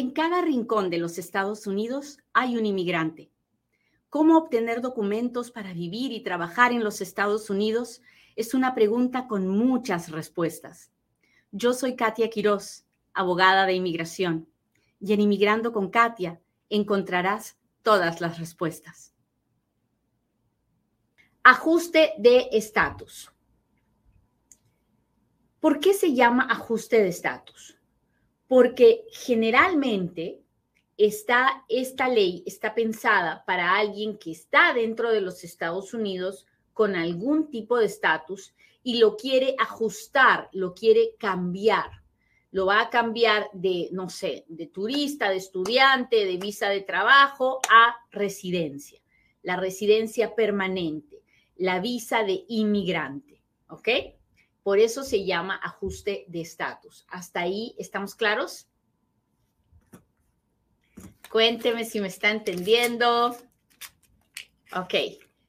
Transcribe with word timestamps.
En 0.00 0.12
cada 0.12 0.40
rincón 0.40 0.88
de 0.88 0.96
los 0.96 1.18
Estados 1.18 1.66
Unidos 1.66 2.20
hay 2.32 2.56
un 2.56 2.64
inmigrante. 2.64 3.30
¿Cómo 4.08 4.38
obtener 4.38 4.80
documentos 4.80 5.50
para 5.50 5.74
vivir 5.74 6.10
y 6.12 6.22
trabajar 6.22 6.72
en 6.72 6.82
los 6.82 7.02
Estados 7.02 7.50
Unidos? 7.50 8.00
Es 8.34 8.54
una 8.54 8.74
pregunta 8.74 9.28
con 9.28 9.46
muchas 9.46 10.10
respuestas. 10.10 10.90
Yo 11.52 11.74
soy 11.74 11.96
Katia 11.96 12.30
Quiroz, 12.30 12.86
abogada 13.12 13.66
de 13.66 13.74
inmigración, 13.74 14.48
y 15.00 15.12
en 15.12 15.20
Inmigrando 15.20 15.70
con 15.70 15.90
Katia 15.90 16.40
encontrarás 16.70 17.58
todas 17.82 18.22
las 18.22 18.38
respuestas. 18.38 19.12
Ajuste 21.42 22.14
de 22.16 22.48
estatus. 22.52 23.30
¿Por 25.60 25.78
qué 25.78 25.92
se 25.92 26.14
llama 26.14 26.46
ajuste 26.50 27.02
de 27.02 27.08
estatus? 27.08 27.76
Porque 28.50 29.04
generalmente 29.12 30.40
está, 30.96 31.64
esta 31.68 32.08
ley 32.08 32.42
está 32.44 32.74
pensada 32.74 33.44
para 33.46 33.76
alguien 33.76 34.18
que 34.18 34.32
está 34.32 34.74
dentro 34.74 35.12
de 35.12 35.20
los 35.20 35.44
Estados 35.44 35.94
Unidos 35.94 36.48
con 36.72 36.96
algún 36.96 37.48
tipo 37.48 37.78
de 37.78 37.86
estatus 37.86 38.52
y 38.82 38.98
lo 38.98 39.16
quiere 39.16 39.54
ajustar, 39.56 40.48
lo 40.52 40.74
quiere 40.74 41.14
cambiar. 41.16 42.02
Lo 42.50 42.66
va 42.66 42.80
a 42.80 42.90
cambiar 42.90 43.50
de, 43.52 43.88
no 43.92 44.10
sé, 44.10 44.46
de 44.48 44.66
turista, 44.66 45.30
de 45.30 45.36
estudiante, 45.36 46.24
de 46.24 46.36
visa 46.36 46.70
de 46.70 46.80
trabajo 46.80 47.60
a 47.70 47.94
residencia, 48.10 49.00
la 49.44 49.54
residencia 49.54 50.34
permanente, 50.34 51.22
la 51.54 51.78
visa 51.78 52.24
de 52.24 52.46
inmigrante, 52.48 53.40
¿ok? 53.68 53.88
Por 54.62 54.78
eso 54.78 55.04
se 55.04 55.24
llama 55.24 55.56
ajuste 55.56 56.24
de 56.28 56.40
estatus. 56.40 57.06
¿Hasta 57.08 57.40
ahí 57.40 57.74
estamos 57.78 58.14
claros? 58.14 58.68
Cuénteme 61.30 61.84
si 61.84 62.00
me 62.00 62.08
está 62.08 62.30
entendiendo. 62.30 63.36
Ok. 64.76 64.94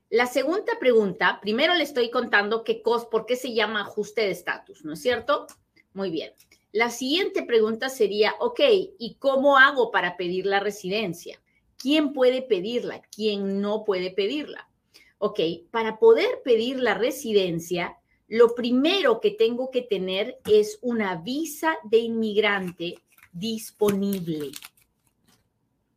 La 0.09 0.27
segunda 0.27 0.73
pregunta, 0.79 1.39
primero 1.41 1.73
le 1.73 1.83
estoy 1.83 2.09
contando 2.09 2.63
qué 2.63 2.81
cos, 2.81 3.05
por 3.05 3.25
qué 3.25 3.35
se 3.35 3.53
llama 3.53 3.81
ajuste 3.81 4.21
de 4.21 4.31
estatus, 4.31 4.83
¿no 4.83 4.93
es 4.93 5.01
cierto? 5.01 5.47
Muy 5.93 6.11
bien. 6.11 6.33
La 6.73 6.89
siguiente 6.89 7.43
pregunta 7.43 7.89
sería, 7.89 8.35
ok, 8.39 8.59
¿y 8.97 9.15
cómo 9.19 9.57
hago 9.57 9.89
para 9.89 10.17
pedir 10.17 10.45
la 10.45 10.59
residencia? 10.59 11.41
¿Quién 11.77 12.13
puede 12.13 12.41
pedirla? 12.41 13.01
¿Quién 13.13 13.61
no 13.61 13.83
puede 13.83 14.11
pedirla? 14.11 14.69
Ok, 15.17 15.39
para 15.71 15.97
poder 15.97 16.41
pedir 16.43 16.79
la 16.79 16.93
residencia, 16.93 17.97
lo 18.31 18.55
primero 18.55 19.19
que 19.19 19.31
tengo 19.31 19.71
que 19.71 19.81
tener 19.81 20.39
es 20.45 20.79
una 20.81 21.17
visa 21.17 21.75
de 21.83 21.97
inmigrante 21.97 22.95
disponible. 23.33 24.51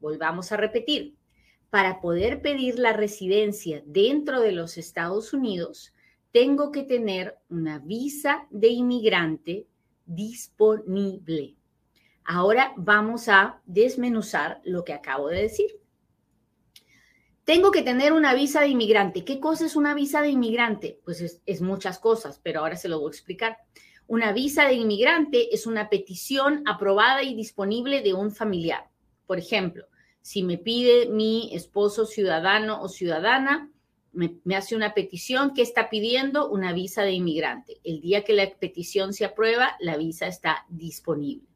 Volvamos 0.00 0.50
a 0.50 0.56
repetir. 0.56 1.14
Para 1.70 2.00
poder 2.00 2.42
pedir 2.42 2.80
la 2.80 2.92
residencia 2.92 3.84
dentro 3.86 4.40
de 4.40 4.50
los 4.50 4.78
Estados 4.78 5.32
Unidos, 5.32 5.94
tengo 6.32 6.72
que 6.72 6.82
tener 6.82 7.38
una 7.50 7.78
visa 7.78 8.48
de 8.50 8.66
inmigrante 8.66 9.68
disponible. 10.04 11.54
Ahora 12.24 12.72
vamos 12.76 13.28
a 13.28 13.62
desmenuzar 13.64 14.60
lo 14.64 14.84
que 14.84 14.92
acabo 14.92 15.28
de 15.28 15.42
decir. 15.42 15.83
Tengo 17.44 17.70
que 17.70 17.82
tener 17.82 18.14
una 18.14 18.32
visa 18.32 18.62
de 18.62 18.68
inmigrante. 18.68 19.22
¿Qué 19.22 19.38
cosa 19.38 19.66
es 19.66 19.76
una 19.76 19.92
visa 19.92 20.22
de 20.22 20.30
inmigrante? 20.30 20.98
Pues 21.04 21.42
es, 21.44 21.60
muchas 21.60 21.98
cosas, 21.98 22.40
pero 22.42 22.60
ahora 22.60 22.76
se 22.76 22.88
lo 22.88 22.98
voy 22.98 23.08
a 23.08 23.10
explicar. 23.10 23.58
Una 24.06 24.32
visa 24.32 24.66
de 24.66 24.74
inmigrante 24.74 25.54
es 25.54 25.66
una 25.66 25.90
petición 25.90 26.62
aprobada 26.66 27.22
y 27.22 27.34
disponible 27.34 28.00
de 28.00 28.14
un 28.14 28.32
familiar. 28.32 28.88
Por 29.26 29.38
ejemplo, 29.38 29.86
si 30.22 30.42
me 30.42 30.56
pide 30.56 31.10
mi 31.10 31.54
esposo 31.54 32.06
ciudadano 32.06 32.80
o 32.80 32.88
ciudadana, 32.88 33.70
me, 34.12 34.40
hace 34.56 34.74
una 34.74 34.94
petición 34.94 35.52
que 35.52 35.60
está 35.60 35.90
pidiendo 35.90 36.48
una 36.48 36.72
visa 36.72 37.02
de 37.02 37.12
inmigrante. 37.12 37.78
El 37.84 38.00
día 38.00 38.24
que 38.24 38.32
la 38.32 38.48
petición 38.50 39.12
se 39.12 39.26
aprueba, 39.26 39.76
la 39.80 39.98
visa 39.98 40.26
está 40.28 40.64
disponible. 40.70 41.46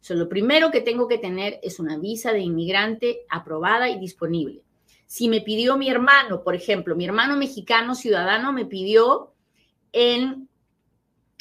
So, 0.00 0.14
lo 0.14 0.26
primero 0.26 0.70
que 0.70 0.80
tengo 0.80 1.06
que 1.06 1.18
tener 1.18 1.60
es 1.62 1.78
una 1.78 1.98
visa 1.98 2.32
de 2.32 2.40
inmigrante 2.40 3.26
aprobada 3.28 3.90
y 3.90 3.98
disponible. 3.98 4.62
Si 5.06 5.28
me 5.28 5.40
pidió 5.40 5.76
mi 5.76 5.88
hermano, 5.88 6.42
por 6.42 6.54
ejemplo, 6.54 6.96
mi 6.96 7.04
hermano 7.04 7.36
mexicano 7.36 7.94
ciudadano 7.94 8.52
me 8.52 8.64
pidió 8.64 9.32
en, 9.92 10.48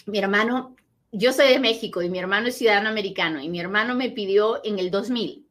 mi 0.05 0.19
hermano, 0.19 0.75
yo 1.11 1.33
soy 1.33 1.47
de 1.49 1.59
México 1.59 2.01
y 2.01 2.09
mi 2.09 2.19
hermano 2.19 2.47
es 2.47 2.57
ciudadano 2.57 2.89
americano 2.89 3.41
y 3.41 3.49
mi 3.49 3.59
hermano 3.59 3.95
me 3.95 4.09
pidió 4.09 4.63
en 4.63 4.79
el 4.79 4.91
2000. 4.91 5.45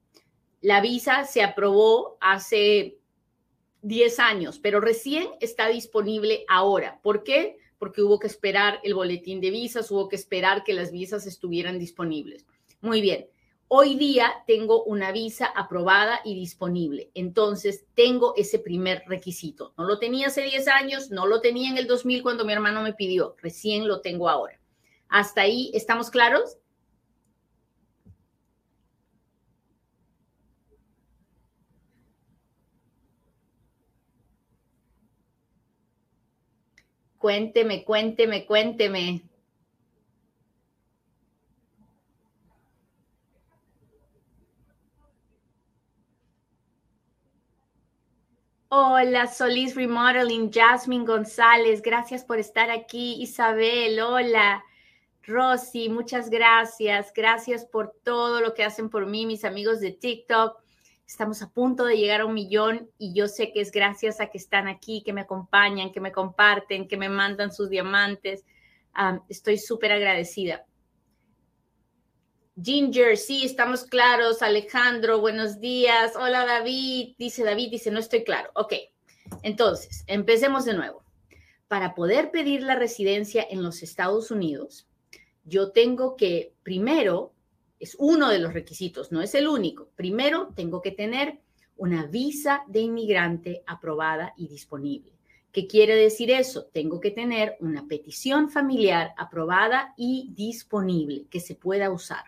La 0.60 0.80
visa 0.80 1.24
se 1.24 1.42
aprobó 1.42 2.16
hace 2.20 2.98
10 3.82 4.18
años, 4.20 4.58
pero 4.60 4.80
recién 4.80 5.28
está 5.40 5.68
disponible 5.68 6.44
ahora. 6.48 7.00
¿Por 7.02 7.24
qué? 7.24 7.58
Porque 7.78 8.02
hubo 8.02 8.18
que 8.18 8.28
esperar 8.28 8.80
el 8.84 8.94
boletín 8.94 9.40
de 9.40 9.50
visas, 9.50 9.90
hubo 9.90 10.08
que 10.08 10.16
esperar 10.16 10.62
que 10.62 10.72
las 10.72 10.92
visas 10.92 11.26
estuvieran 11.26 11.78
disponibles. 11.78 12.46
Muy 12.80 13.00
bien. 13.00 13.26
Hoy 13.74 13.94
día 13.94 14.30
tengo 14.46 14.84
una 14.84 15.12
visa 15.12 15.46
aprobada 15.46 16.20
y 16.26 16.34
disponible. 16.34 17.10
Entonces, 17.14 17.86
tengo 17.94 18.34
ese 18.36 18.58
primer 18.58 19.02
requisito. 19.06 19.72
No 19.78 19.84
lo 19.84 19.98
tenía 19.98 20.26
hace 20.26 20.42
10 20.42 20.68
años, 20.68 21.10
no 21.10 21.26
lo 21.26 21.40
tenía 21.40 21.70
en 21.70 21.78
el 21.78 21.86
2000 21.86 22.22
cuando 22.22 22.44
mi 22.44 22.52
hermano 22.52 22.82
me 22.82 22.92
pidió. 22.92 23.34
Recién 23.40 23.88
lo 23.88 24.02
tengo 24.02 24.28
ahora. 24.28 24.60
¿Hasta 25.08 25.40
ahí 25.40 25.70
estamos 25.72 26.10
claros? 26.10 26.58
Cuénteme, 37.16 37.84
cuénteme, 37.84 38.44
cuénteme. 38.44 39.31
Hola, 48.74 49.26
Solís 49.26 49.74
Remodeling, 49.74 50.50
Jasmine 50.50 51.04
González, 51.04 51.82
gracias 51.82 52.24
por 52.24 52.38
estar 52.38 52.70
aquí. 52.70 53.20
Isabel, 53.20 54.00
hola. 54.00 54.64
Rosy, 55.24 55.90
muchas 55.90 56.30
gracias. 56.30 57.12
Gracias 57.14 57.66
por 57.66 57.92
todo 58.02 58.40
lo 58.40 58.54
que 58.54 58.64
hacen 58.64 58.88
por 58.88 59.04
mí, 59.04 59.26
mis 59.26 59.44
amigos 59.44 59.80
de 59.80 59.90
TikTok. 59.90 60.56
Estamos 61.06 61.42
a 61.42 61.50
punto 61.50 61.84
de 61.84 61.98
llegar 61.98 62.22
a 62.22 62.24
un 62.24 62.32
millón 62.32 62.88
y 62.96 63.12
yo 63.12 63.28
sé 63.28 63.52
que 63.52 63.60
es 63.60 63.72
gracias 63.72 64.22
a 64.22 64.28
que 64.28 64.38
están 64.38 64.68
aquí, 64.68 65.02
que 65.04 65.12
me 65.12 65.20
acompañan, 65.20 65.92
que 65.92 66.00
me 66.00 66.10
comparten, 66.10 66.88
que 66.88 66.96
me 66.96 67.10
mandan 67.10 67.52
sus 67.52 67.68
diamantes. 67.68 68.46
estoy 69.28 69.58
súper 69.58 69.92
agradecida. 69.92 70.64
Ginger, 72.60 73.16
sí, 73.16 73.44
estamos 73.44 73.84
claros. 73.84 74.42
Alejandro, 74.42 75.20
buenos 75.20 75.58
días. 75.58 76.12
Hola 76.16 76.44
David, 76.44 77.14
dice 77.18 77.44
David, 77.44 77.70
dice, 77.70 77.90
no 77.90 77.98
estoy 77.98 78.24
claro. 78.24 78.50
Ok, 78.54 78.74
entonces, 79.42 80.04
empecemos 80.06 80.66
de 80.66 80.74
nuevo. 80.74 81.02
Para 81.66 81.94
poder 81.94 82.30
pedir 82.30 82.62
la 82.62 82.74
residencia 82.74 83.46
en 83.48 83.62
los 83.62 83.82
Estados 83.82 84.30
Unidos, 84.30 84.86
yo 85.44 85.72
tengo 85.72 86.14
que, 86.14 86.52
primero, 86.62 87.32
es 87.80 87.96
uno 87.98 88.28
de 88.28 88.38
los 88.38 88.52
requisitos, 88.52 89.10
no 89.10 89.22
es 89.22 89.34
el 89.34 89.48
único. 89.48 89.88
Primero, 89.96 90.52
tengo 90.54 90.82
que 90.82 90.90
tener 90.90 91.40
una 91.78 92.04
visa 92.04 92.64
de 92.68 92.80
inmigrante 92.80 93.62
aprobada 93.66 94.34
y 94.36 94.48
disponible. 94.48 95.12
¿Qué 95.52 95.66
quiere 95.66 95.96
decir 95.96 96.30
eso? 96.30 96.66
Tengo 96.66 97.00
que 97.00 97.10
tener 97.10 97.56
una 97.60 97.86
petición 97.88 98.50
familiar 98.50 99.14
aprobada 99.16 99.94
y 99.96 100.30
disponible 100.34 101.24
que 101.30 101.40
se 101.40 101.54
pueda 101.54 101.90
usar. 101.90 102.24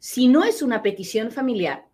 Si 0.00 0.28
no 0.28 0.44
es 0.44 0.62
una 0.62 0.82
petición 0.82 1.30
familiar, 1.30 1.86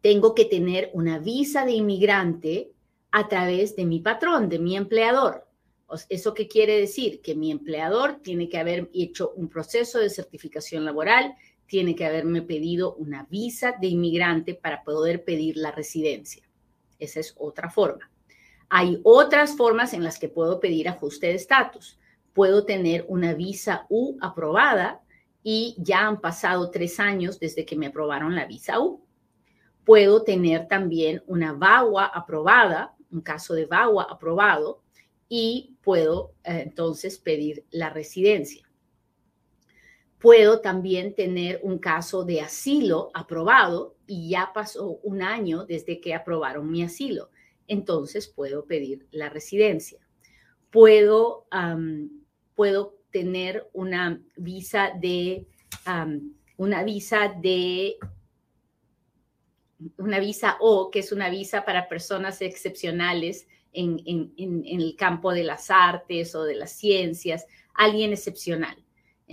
tengo 0.00 0.32
que 0.32 0.44
tener 0.44 0.92
una 0.94 1.18
visa 1.18 1.64
de 1.64 1.72
inmigrante 1.72 2.70
a 3.10 3.26
través 3.26 3.74
de 3.74 3.84
mi 3.84 3.98
patrón, 3.98 4.48
de 4.48 4.60
mi 4.60 4.76
empleador. 4.76 5.48
¿Eso 6.08 6.34
qué 6.34 6.46
quiere 6.46 6.78
decir? 6.78 7.20
Que 7.20 7.34
mi 7.34 7.50
empleador 7.50 8.20
tiene 8.22 8.48
que 8.48 8.58
haber 8.58 8.88
hecho 8.94 9.32
un 9.34 9.48
proceso 9.48 9.98
de 9.98 10.08
certificación 10.08 10.84
laboral, 10.84 11.34
tiene 11.66 11.96
que 11.96 12.06
haberme 12.06 12.42
pedido 12.42 12.94
una 12.94 13.24
visa 13.24 13.74
de 13.80 13.88
inmigrante 13.88 14.54
para 14.54 14.84
poder 14.84 15.24
pedir 15.24 15.56
la 15.56 15.72
residencia. 15.72 16.48
Esa 17.00 17.18
es 17.18 17.34
otra 17.36 17.70
forma. 17.70 18.08
Hay 18.68 19.00
otras 19.02 19.56
formas 19.56 19.94
en 19.94 20.04
las 20.04 20.20
que 20.20 20.28
puedo 20.28 20.60
pedir 20.60 20.88
ajuste 20.88 21.26
de 21.26 21.34
estatus. 21.34 21.98
Puedo 22.34 22.64
tener 22.64 23.04
una 23.08 23.34
visa 23.34 23.86
U 23.88 24.16
aprobada 24.20 25.02
y 25.42 25.76
ya 25.78 26.06
han 26.06 26.20
pasado 26.20 26.70
tres 26.70 27.00
años 27.00 27.38
desde 27.38 27.64
que 27.64 27.76
me 27.76 27.86
aprobaron 27.86 28.34
la 28.34 28.46
visa 28.46 28.80
U. 28.80 29.04
Puedo 29.84 30.22
tener 30.22 30.68
también 30.68 31.22
una 31.26 31.52
VAWA 31.52 32.06
aprobada, 32.06 32.94
un 33.10 33.22
caso 33.22 33.54
de 33.54 33.66
VAWA 33.66 34.04
aprobado, 34.10 34.82
y 35.28 35.76
puedo 35.82 36.34
eh, 36.44 36.62
entonces 36.66 37.18
pedir 37.18 37.64
la 37.70 37.90
residencia. 37.90 38.68
Puedo 40.18 40.60
también 40.60 41.14
tener 41.14 41.60
un 41.62 41.78
caso 41.78 42.24
de 42.24 42.42
asilo 42.42 43.10
aprobado 43.14 43.96
y 44.06 44.28
ya 44.28 44.50
pasó 44.52 44.98
un 45.02 45.22
año 45.22 45.64
desde 45.64 45.98
que 46.00 46.14
aprobaron 46.14 46.70
mi 46.70 46.82
asilo. 46.82 47.30
Entonces 47.66 48.28
puedo 48.28 48.66
pedir 48.66 49.06
la 49.12 49.30
residencia. 49.30 50.06
Puedo, 50.70 51.46
puedo 52.54 52.99
tener 53.10 53.68
una 53.72 54.20
visa 54.36 54.92
de, 55.00 55.46
una 56.56 56.82
visa 56.84 57.34
de, 57.40 57.96
una 59.96 60.18
visa 60.18 60.56
O, 60.60 60.90
que 60.90 61.00
es 61.00 61.12
una 61.12 61.30
visa 61.30 61.64
para 61.64 61.88
personas 61.88 62.42
excepcionales 62.42 63.46
en, 63.72 64.02
en 64.06 64.64
el 64.80 64.96
campo 64.96 65.32
de 65.32 65.44
las 65.44 65.70
artes 65.70 66.34
o 66.34 66.44
de 66.44 66.56
las 66.56 66.72
ciencias, 66.72 67.46
alguien 67.74 68.12
excepcional. 68.12 68.76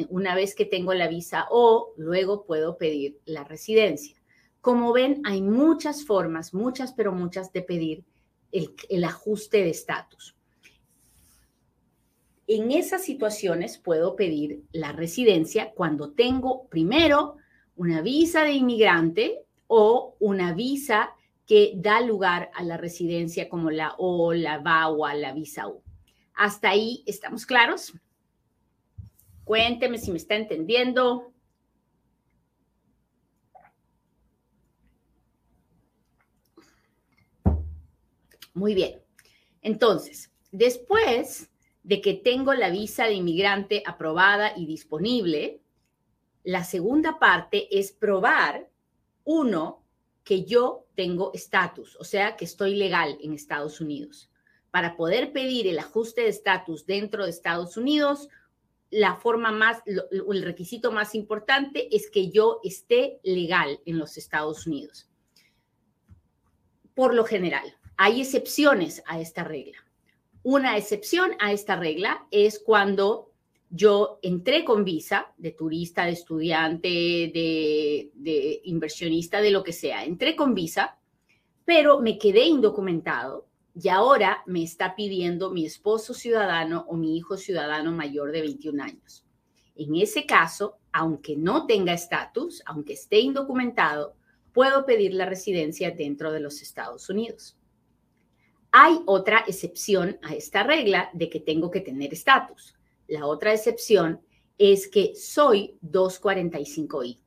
Una 0.09 0.35
vez 0.35 0.53
que 0.53 0.65
tengo 0.65 0.93
la 0.93 1.07
visa 1.07 1.47
O, 1.49 1.93
luego 1.97 2.45
puedo 2.45 2.77
pedir 2.77 3.19
la 3.25 3.43
residencia. 3.43 4.15
Como 4.61 4.93
ven, 4.93 5.21
hay 5.25 5.41
muchas 5.41 6.05
formas, 6.05 6.53
muchas, 6.53 6.93
pero 6.93 7.11
muchas 7.13 7.51
de 7.51 7.61
pedir 7.61 8.05
el, 8.51 9.03
ajuste 9.03 9.57
de 9.57 9.69
estatus. 9.69 10.36
En 12.47 12.71
esas 12.71 13.03
situaciones 13.03 13.77
puedo 13.77 14.15
pedir 14.15 14.63
la 14.71 14.93
residencia 14.93 15.73
cuando 15.73 16.11
tengo 16.13 16.67
primero 16.69 17.35
una 17.75 18.01
visa 18.01 18.45
de 18.45 18.53
inmigrante 18.53 19.43
o 19.67 20.15
una 20.19 20.53
visa 20.53 21.13
que 21.45 21.73
da 21.75 21.99
lugar 21.99 22.49
a 22.53 22.63
la 22.63 22.77
residencia 22.77 23.49
como 23.49 23.69
la 23.69 23.95
O, 23.97 24.33
la 24.33 24.59
VAWA, 24.59 25.13
la 25.13 25.33
visa 25.33 25.67
U. 25.67 25.83
¿Hasta 26.33 26.69
ahí 26.69 27.03
estamos 27.05 27.45
claros? 27.45 27.93
Cuénteme 29.43 29.97
si 29.97 30.11
me 30.11 30.17
está 30.17 30.35
entendiendo. 30.35 31.33
Muy 38.53 38.73
bien. 38.73 39.01
Entonces, 39.61 40.31
después 40.51 41.49
de 41.87 42.01
que 42.01 42.15
tengo 42.15 42.53
la 42.53 42.69
visa 42.69 43.05
de 43.05 43.13
inmigrante 43.13 43.81
aprobada 43.85 44.51
y 44.57 44.65
disponible, 44.65 45.61
la 46.43 46.65
segunda 46.65 47.17
parte 47.17 47.79
es 47.79 47.93
probar, 47.93 48.69
uno, 49.23 49.85
que 50.25 50.43
yo 50.43 50.85
tengo 50.95 51.31
estatus, 51.33 51.95
o 51.97 52.03
sea, 52.03 52.35
que 52.35 52.43
estoy 52.43 52.75
legal 52.75 53.17
en 53.21 53.31
Estados 53.31 53.79
Unidos. 53.79 54.29
Para 54.69 54.97
poder 54.97 55.31
pedir 55.31 55.65
el 55.65 55.79
ajuste 55.79 56.23
de 56.23 56.27
estatus 56.27 56.85
dentro 56.85 57.23
de 57.23 57.29
Estados 57.29 57.77
Unidos, 57.77 58.27
la 58.89 59.15
forma 59.15 59.53
más, 59.53 59.81
el 59.85 60.43
requisito 60.43 60.91
más 60.91 61.15
importante 61.15 61.95
es 61.95 62.09
que 62.09 62.29
yo 62.31 62.59
esté 62.65 63.21
legal 63.23 63.79
en 63.85 63.97
los 63.97 64.17
Estados 64.17 64.67
Unidos. 64.67 65.09
Por 66.93 67.13
lo 67.13 67.23
general, 67.23 67.77
hay 67.95 68.19
excepciones 68.19 69.01
a 69.07 69.21
esta 69.21 69.45
regla. 69.45 69.86
Una 70.49 70.77
excepción 70.77 71.31
a 71.39 71.51
esta 71.51 71.75
regla 71.75 72.25
es 72.31 72.57
cuando 72.57 73.33
yo 73.69 74.17
entré 74.21 74.63
con 74.63 74.85
visa 74.85 75.33
de 75.37 75.51
turista, 75.51 76.05
de 76.05 76.11
estudiante, 76.11 76.87
de, 76.87 78.61
inversionista, 78.63 79.41
de 79.41 79.51
lo 79.51 79.61
que 79.61 79.73
sea. 79.73 80.05
Entré 80.05 80.37
con 80.37 80.53
visa, 80.53 80.99
pero 81.65 81.99
me 81.99 82.17
quedé 82.17 82.45
indocumentado 82.45 83.45
y 83.75 83.89
ahora 83.89 84.41
me 84.45 84.63
está 84.63 84.95
pidiendo 84.95 85.51
mi 85.51 85.65
esposo 85.65 86.13
ciudadano 86.13 86.85
o 86.87 86.95
mi 86.95 87.17
hijo 87.17 87.35
ciudadano 87.35 87.91
mayor 87.91 88.31
de 88.31 88.39
21 88.39 88.81
años. 88.81 89.25
En 89.75 89.97
ese 89.97 90.25
caso, 90.25 90.77
aunque 90.93 91.35
no 91.35 91.65
tenga 91.65 91.91
estatus, 91.91 92.63
aunque 92.65 92.93
esté 92.93 93.19
indocumentado, 93.19 94.15
puedo 94.53 94.85
pedir 94.85 95.13
la 95.13 95.25
residencia 95.25 95.91
dentro 95.91 96.31
de 96.31 96.39
los 96.39 96.61
Estados 96.61 97.09
Unidos. 97.09 97.57
Hay 98.71 98.99
otra 99.05 99.43
excepción 99.47 100.17
a 100.21 100.35
esta 100.35 100.63
regla 100.63 101.09
de 101.13 101.29
que 101.29 101.39
tengo 101.39 101.71
que 101.71 101.81
tener 101.81 102.13
estatus. 102.13 102.75
La 103.07 103.25
otra 103.25 103.53
excepción 103.53 104.21
es 104.57 104.87
que 104.87 105.15
soy 105.15 105.77
245i. 105.83 107.19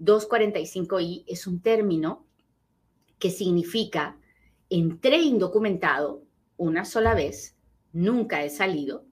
245i 0.00 1.24
es 1.26 1.46
un 1.46 1.60
término 1.60 2.26
que 3.18 3.30
significa 3.30 4.18
entré 4.68 5.18
indocumentado 5.18 6.22
una 6.56 6.84
sola 6.84 7.14
vez, 7.14 7.56
nunca 7.92 8.42
he 8.44 8.50
salido, 8.50 9.04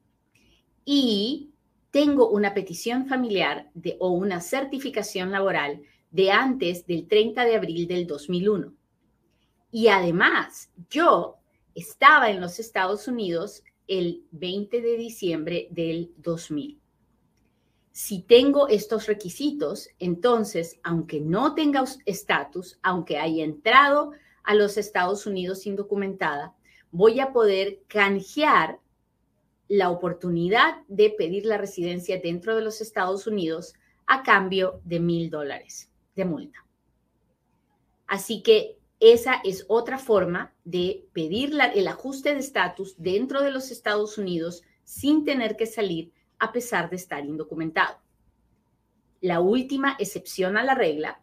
y 0.84 1.50
tengo 1.90 2.30
una 2.30 2.54
petición 2.54 3.06
familiar 3.06 3.70
de, 3.74 3.96
o 4.00 4.10
una 4.10 4.40
certificación 4.40 5.30
laboral 5.30 5.82
de 6.10 6.30
antes 6.30 6.86
del 6.86 7.06
30 7.06 7.44
de 7.44 7.56
abril 7.56 7.86
del 7.86 8.06
2001. 8.06 8.72
Y 9.72 9.88
además, 9.88 10.70
yo 10.88 11.39
estaba 11.74 12.30
en 12.30 12.40
los 12.40 12.58
Estados 12.58 13.08
Unidos 13.08 13.62
el 13.86 14.24
20 14.30 14.80
de 14.80 14.96
diciembre 14.96 15.68
del 15.70 16.12
2000. 16.18 16.80
Si 17.92 18.22
tengo 18.22 18.68
estos 18.68 19.06
requisitos, 19.06 19.88
entonces, 19.98 20.78
aunque 20.82 21.20
no 21.20 21.54
tenga 21.54 21.84
estatus, 22.06 22.78
aunque 22.82 23.18
haya 23.18 23.44
entrado 23.44 24.12
a 24.42 24.54
los 24.54 24.76
Estados 24.76 25.26
Unidos 25.26 25.66
indocumentada, 25.66 26.54
voy 26.92 27.20
a 27.20 27.32
poder 27.32 27.82
canjear 27.88 28.78
la 29.68 29.90
oportunidad 29.90 30.82
de 30.88 31.10
pedir 31.10 31.46
la 31.46 31.58
residencia 31.58 32.20
dentro 32.20 32.56
de 32.56 32.62
los 32.62 32.80
Estados 32.80 33.26
Unidos 33.26 33.74
a 34.06 34.22
cambio 34.22 34.80
de 34.84 34.98
mil 34.98 35.30
dólares 35.30 35.90
de 36.16 36.24
multa. 36.24 36.66
Así 38.08 38.42
que 38.42 38.79
esa 39.00 39.40
es 39.44 39.64
otra 39.68 39.98
forma 39.98 40.54
de 40.64 41.08
pedir 41.12 41.58
el 41.74 41.88
ajuste 41.88 42.34
de 42.34 42.40
estatus 42.40 42.94
dentro 42.98 43.42
de 43.42 43.50
los 43.50 43.70
Estados 43.70 44.18
Unidos 44.18 44.62
sin 44.84 45.24
tener 45.24 45.56
que 45.56 45.66
salir 45.66 46.12
a 46.38 46.52
pesar 46.52 46.90
de 46.90 46.96
estar 46.96 47.24
indocumentado. 47.24 47.98
La 49.22 49.40
última 49.40 49.96
excepción 49.98 50.56
a 50.56 50.64
la 50.64 50.74
regla 50.74 51.22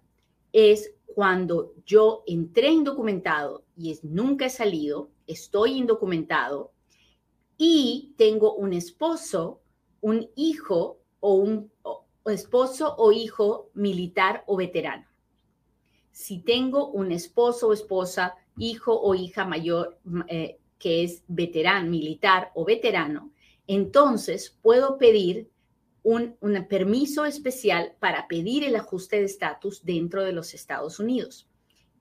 es 0.52 0.92
cuando 1.06 1.74
yo 1.86 2.24
entré 2.28 2.70
indocumentado 2.70 3.64
y 3.76 3.98
nunca 4.04 4.46
he 4.46 4.50
salido, 4.50 5.10
estoy 5.26 5.78
indocumentado 5.78 6.72
y 7.58 8.14
tengo 8.18 8.54
un 8.56 8.74
esposo, 8.74 9.62
un 10.02 10.30
hijo 10.36 11.00
o 11.20 11.34
un 11.34 11.72
esposo 12.26 12.96
o 12.98 13.12
hijo 13.12 13.70
militar 13.74 14.44
o 14.48 14.58
veterano. 14.58 15.07
Si 16.18 16.40
tengo 16.40 16.90
un 16.90 17.12
esposo 17.12 17.68
o 17.68 17.74
esposa, 17.74 18.34
hijo 18.58 19.00
o 19.00 19.14
hija 19.14 19.46
mayor 19.46 20.00
eh, 20.28 20.58
que 20.80 21.04
es 21.04 21.24
veterano, 21.28 21.92
militar 21.92 22.50
o 22.56 22.66
veterano, 22.66 23.32
entonces 23.68 24.58
puedo 24.64 24.98
pedir 24.98 25.48
un, 26.02 26.36
permiso 26.68 27.24
especial 27.24 27.94
para 28.00 28.28
pedir 28.28 28.64
el 28.64 28.76
ajuste 28.76 29.20
de 29.20 29.26
estatus 29.26 29.86
dentro 29.86 30.24
de 30.24 30.32
los 30.32 30.56
Estados 30.56 31.00
Unidos. 31.00 31.48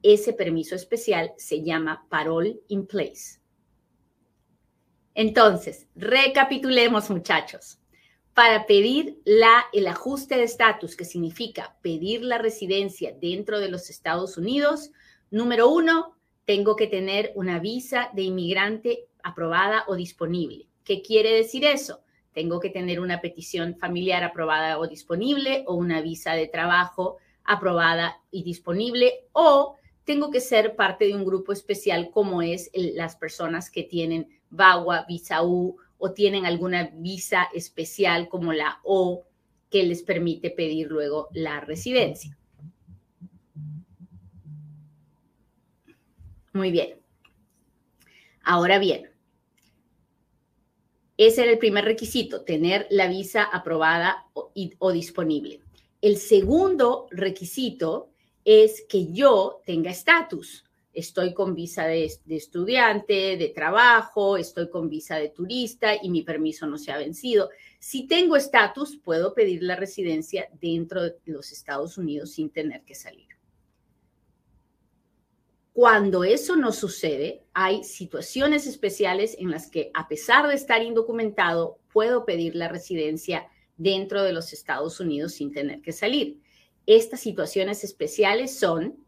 Ese 0.02 0.32
permiso 0.32 0.76
especial 0.76 1.34
se 1.36 1.62
llama 1.62 2.06
Parole 2.08 2.60
in 2.68 2.86
Place. 2.86 3.38
Entonces, 5.14 5.88
recapitulemos 5.94 7.10
muchachos. 7.10 7.78
Para 8.36 8.66
pedir 8.66 9.18
la, 9.24 9.64
el 9.72 9.88
ajuste 9.88 10.36
de 10.36 10.44
estatus, 10.44 10.94
que 10.94 11.04
significa 11.04 11.76
pedir 11.82 12.22
la 12.22 12.38
residencia 12.38 13.12
dentro 13.18 13.58
de 13.58 13.68
los 13.68 13.90
Estados 13.90 14.36
Unidos, 14.36 14.92
número 15.32 15.68
uno, 15.68 16.16
tengo 16.44 16.76
que 16.76 16.86
tener 16.86 17.32
una 17.34 17.58
visa 17.58 18.10
de 18.14 18.22
inmigrante 18.22 19.08
aprobada 19.24 19.84
o 19.88 19.96
disponible. 19.96 20.68
¿Qué 20.84 21.02
quiere 21.02 21.32
decir 21.32 21.64
eso? 21.64 22.02
tengo 22.36 22.60
que 22.60 22.68
tener 22.68 23.00
una 23.00 23.22
petición 23.22 23.76
familiar 23.78 24.22
aprobada 24.22 24.78
o 24.78 24.86
disponible 24.86 25.64
o 25.66 25.72
una 25.72 26.02
visa 26.02 26.34
de 26.34 26.46
trabajo 26.46 27.16
aprobada 27.44 28.20
y 28.30 28.42
disponible 28.42 29.24
o 29.32 29.76
tengo 30.04 30.30
que 30.30 30.40
ser 30.40 30.76
parte 30.76 31.06
de 31.06 31.14
un 31.14 31.24
grupo 31.24 31.54
especial 31.54 32.10
como 32.10 32.42
es 32.42 32.70
las 32.74 33.16
personas 33.16 33.70
que 33.70 33.84
tienen 33.84 34.28
VAWA, 34.50 35.06
visa 35.08 35.40
o 35.98 36.12
tienen 36.12 36.46
alguna 36.46 36.90
visa 36.94 37.48
especial 37.54 38.28
como 38.28 38.52
la 38.52 38.80
O 38.82 39.24
que 39.70 39.82
les 39.82 40.02
permite 40.02 40.50
pedir 40.50 40.88
luego 40.88 41.28
la 41.32 41.60
residencia. 41.60 42.36
Muy 46.52 46.70
bien. 46.70 46.98
Ahora 48.42 48.78
bien, 48.78 49.10
ese 51.16 51.42
era 51.42 51.52
el 51.52 51.58
primer 51.58 51.84
requisito, 51.84 52.42
tener 52.42 52.86
la 52.90 53.08
visa 53.08 53.42
aprobada 53.42 54.26
o, 54.34 54.92
disponible. 54.92 55.60
El 56.02 56.18
segundo 56.18 57.06
requisito 57.10 58.10
es 58.44 58.84
que 58.88 59.12
yo 59.12 59.62
tenga 59.64 59.90
estatus. 59.90 60.65
Estoy 60.96 61.34
con 61.34 61.54
visa 61.54 61.86
de, 61.86 62.10
estudiante, 62.30 63.36
de 63.36 63.52
trabajo, 63.54 64.38
estoy 64.38 64.70
con 64.70 64.88
visa 64.88 65.16
de 65.16 65.28
turista 65.28 65.92
y 66.02 66.08
mi 66.08 66.22
permiso 66.22 66.66
no 66.66 66.78
se 66.78 66.90
ha 66.90 66.96
vencido. 66.96 67.50
Si 67.78 68.06
tengo 68.06 68.34
estatus, 68.34 68.96
puedo 68.96 69.34
pedir 69.34 69.62
la 69.62 69.76
residencia 69.76 70.48
dentro 70.58 71.02
de 71.02 71.14
los 71.26 71.52
Estados 71.52 71.98
Unidos 71.98 72.30
sin 72.30 72.48
tener 72.48 72.82
que 72.84 72.94
salir. 72.94 73.28
Cuando 75.74 76.24
eso 76.24 76.56
no 76.56 76.72
sucede, 76.72 77.44
hay 77.52 77.84
situaciones 77.84 78.66
especiales 78.66 79.36
en 79.38 79.50
las 79.50 79.70
que, 79.70 79.90
a 79.92 80.08
pesar 80.08 80.48
de 80.48 80.54
estar 80.54 80.82
indocumentado, 80.82 81.78
puedo 81.92 82.24
pedir 82.24 82.56
la 82.56 82.68
residencia 82.68 83.46
dentro 83.76 84.22
de 84.22 84.32
los 84.32 84.54
Estados 84.54 84.98
Unidos 84.98 85.34
sin 85.34 85.52
tener 85.52 85.82
que 85.82 85.92
salir. 85.92 86.40
Estas 86.86 87.20
situaciones 87.20 87.84
especiales 87.84 88.58
son 88.58 89.04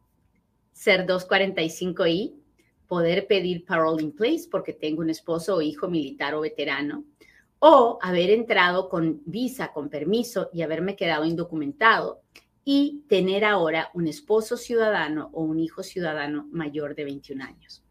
ser 0.78 1.06
245I, 1.06 2.37
poder 2.87 3.26
pedir 3.26 3.64
parole 3.64 4.00
in 4.00 4.12
place 4.12 4.47
porque 4.49 4.73
tengo 4.73 5.02
un 5.02 5.11
esposo 5.11 5.56
o 5.56 5.61
hijo 5.61 5.88
militar 5.88 6.37
o 6.37 6.40
veterano, 6.40 7.04
o 7.58 7.99
haber 8.00 8.30
entrado 8.30 8.88
con 8.88 9.20
visa, 9.26 9.73
con 9.73 9.88
permiso 9.88 10.50
y 10.52 10.62
haberme 10.62 10.94
quedado 10.94 11.25
indocumentado 11.25 12.23
y 12.64 13.02
tener 13.08 13.44
ahora 13.44 13.90
un 13.92 14.06
esposo 14.06 14.56
ciudadano 14.56 15.30
o 15.32 15.42
un 15.42 15.58
hijo 15.58 15.82
ciudadano 15.82 16.47
mayor 16.52 16.94
de 16.94 17.04
21 17.04 17.42
años. 17.42 17.82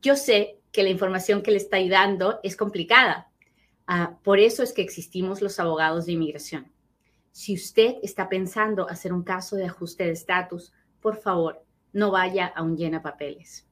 Yo 0.00 0.14
sé 0.14 0.60
que 0.70 0.84
la 0.84 0.90
información 0.90 1.42
que 1.42 1.50
le 1.50 1.56
estoy 1.56 1.88
dando 1.88 2.38
es 2.44 2.56
complicada. 2.56 3.32
Ah, 3.88 4.16
por 4.22 4.38
eso 4.38 4.62
es 4.62 4.72
que 4.72 4.82
existimos 4.82 5.42
los 5.42 5.58
abogados 5.58 6.06
de 6.06 6.12
inmigración. 6.12 6.70
Si 7.32 7.54
usted 7.54 7.96
está 8.04 8.28
pensando 8.28 8.88
hacer 8.88 9.12
un 9.12 9.24
caso 9.24 9.56
de 9.56 9.64
ajuste 9.64 10.04
de 10.04 10.12
estatus, 10.12 10.72
por 11.00 11.16
favor, 11.16 11.65
no 11.96 12.10
vaya 12.10 12.46
a 12.46 12.62
un 12.62 12.76
llena 12.76 13.00
papeles. 13.00 13.66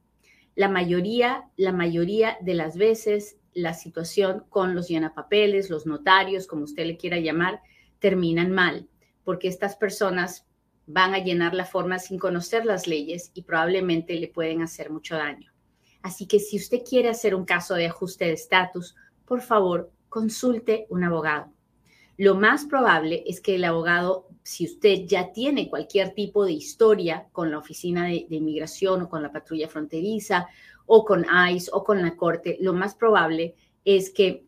La 0.55 0.71
mayoría, 0.71 1.51
la 1.57 1.73
mayoría 1.73 2.39
de 2.41 2.55
las 2.55 2.79
veces 2.79 3.37
la 3.53 3.75
situación 3.75 4.45
con 4.49 4.75
los 4.75 4.89
llenapapeles, 4.89 5.69
los 5.69 5.85
notarios, 5.85 6.47
como 6.47 6.65
usted 6.65 6.87
le 6.87 6.97
quiera 6.97 7.19
llamar, 7.19 7.61
terminan 7.99 8.51
mal, 8.51 8.89
porque 9.25 9.49
estas 9.49 9.77
personas 9.77 10.47
van 10.87 11.15
a 11.15 11.19
llenar 11.19 11.55
la 11.55 11.67
forma 11.67 11.99
sin 11.99 12.19
conocer 12.19 12.65
las 12.65 12.87
leyes 12.87 13.31
y 13.35 13.43
probablemente 13.43 14.15
le 14.15 14.29
pueden 14.29 14.63
hacer 14.63 14.91
mucho 14.91 15.17
daño. 15.17 15.53
Así 16.03 16.27
que 16.27 16.41
si 16.41 16.57
usted 16.57 16.81
quiere 16.83 17.11
hacer 17.11 17.35
un 17.35 17.45
caso 17.45 17.75
de 17.75 17.87
ajuste 17.87 18.25
de 18.25 18.33
estatus, 18.33 18.97
por 19.27 19.43
favor, 19.43 19.93
consulte 20.09 20.87
un 20.89 21.05
abogado. 21.05 21.54
Lo 22.17 22.35
más 22.35 22.65
probable 22.65 23.25
es 23.27 23.41
que 23.41 23.57
el 23.57 23.65
abogado 23.65 24.29
si 24.45 24.67
usted 24.67 25.07
ya 25.07 25.33
tiene 25.33 25.71
cualquier 25.71 26.15
tipo 26.15 26.45
de 26.45 26.53
historia 26.53 27.27
con 27.33 27.51
la 27.51 27.59
Oficina 27.59 28.05
de, 28.05 28.27
Inmigración 28.29 29.03
o 29.03 29.09
con 29.09 29.23
la 29.23 29.33
patrulla 29.33 29.69
fronteriza 29.69 30.47
o 30.87 31.05
con 31.05 31.25
ICE 31.51 31.71
o 31.73 31.83
con 31.83 32.03
la 32.03 32.15
Corte, 32.15 32.59
lo 32.61 32.75
más 32.75 32.95
probable 32.95 33.55
es 33.87 34.11
que 34.11 34.45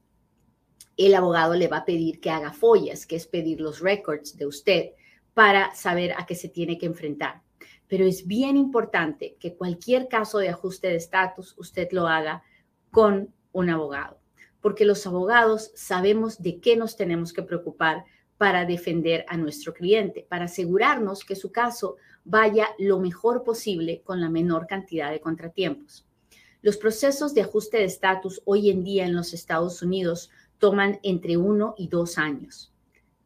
el 0.99 1.14
abogado 1.14 1.54
le 1.54 1.68
va 1.68 1.78
a 1.78 1.85
pedir 1.87 2.20
que 2.20 2.30
haga 2.30 2.52
follas, 2.52 3.06
que 3.06 3.16
es 3.16 3.26
pedir 3.26 3.61
los 3.61 3.80
records 3.80 4.37
de 4.37 4.46
usted 4.46 4.90
para 5.32 5.75
saber 5.75 6.12
a 6.12 6.26
qué 6.26 6.35
se 6.35 6.49
tiene 6.49 6.76
que 6.76 6.87
enfrentar. 6.87 7.42
Pero 7.88 8.04
es 8.04 8.26
bien 8.26 8.58
importante 8.58 9.37
que 9.40 9.54
cualquier 9.54 10.08
caso 10.08 10.38
de 10.38 10.50
ajuste 10.50 10.88
de 10.88 10.96
estatus 10.96 11.54
usted 11.56 11.88
lo 11.92 12.06
haga 12.06 12.42
con 12.90 13.32
un 13.52 13.70
abogado, 13.70 14.18
porque 14.66 14.85
los 14.85 15.06
abogados 15.06 15.70
sabemos 15.76 16.42
de 16.42 16.58
qué 16.58 16.75
nos 16.75 16.96
tenemos 16.96 17.32
que 17.32 17.44
preocupar 17.44 18.04
para 18.37 18.64
defender 18.64 19.25
a 19.28 19.37
nuestro 19.37 19.73
cliente, 19.73 20.26
para 20.28 20.46
asegurarnos 20.46 21.25
que 21.25 21.37
su 21.37 21.52
caso 21.52 21.99
vaya 22.25 22.66
lo 22.76 22.99
mejor 22.99 23.44
posible 23.44 24.02
con 24.02 24.20
la 24.20 24.28
menor 24.28 24.66
cantidad 24.66 25.12
de 25.12 25.20
contratiempos. 25.20 26.04
Los 26.62 26.78
procesos 26.78 27.32
de 27.32 27.42
ajuste 27.42 27.76
de 27.76 27.85
estatus 27.85 28.42
hoy 28.44 28.68
en 28.68 28.82
día 28.82 29.06
en 29.06 29.14
los 29.14 29.35
Estados 29.35 29.82
Unidos 29.82 30.30
toman 30.58 30.99
entre 31.04 31.37
uno 31.37 31.76
y 31.78 31.87
dos 31.87 32.18
años. 32.18 32.75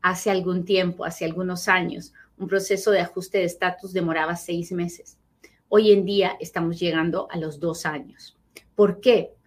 Hace 0.03 0.31
algún 0.31 0.67
tiempo, 0.67 1.07
hace 1.07 1.25
algunos 1.25 1.69
años, 1.69 2.13
un 2.37 2.49
proceso 2.49 2.91
de 2.91 3.01
ajuste 3.01 3.39
de 3.39 3.45
estatus 3.45 3.95
demoraba 3.95 4.37
seis 4.37 4.73
meses. 4.73 5.17
Hoy 5.71 5.91
en 5.91 6.05
día 6.05 6.37
estamos 6.39 6.79
llegando 6.79 7.29
a 7.31 7.39
los 7.39 7.61
dos 7.61 7.87
años. 7.87 8.37
¿Por 8.75 9.01
qué? 9.01 9.40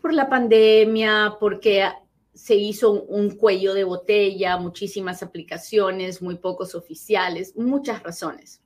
Por 0.00 0.12
la 0.12 0.28
pandemia, 0.28 1.36
porque 1.38 1.88
se 2.34 2.54
hizo 2.54 2.92
un, 2.92 3.30
cuello 3.36 3.74
de 3.74 3.84
botella, 3.84 4.56
muchísimas 4.56 5.22
aplicaciones, 5.22 6.22
muy 6.22 6.36
pocos 6.36 6.74
oficiales, 6.74 7.56
muchas 7.56 8.02
razones. 8.02 8.62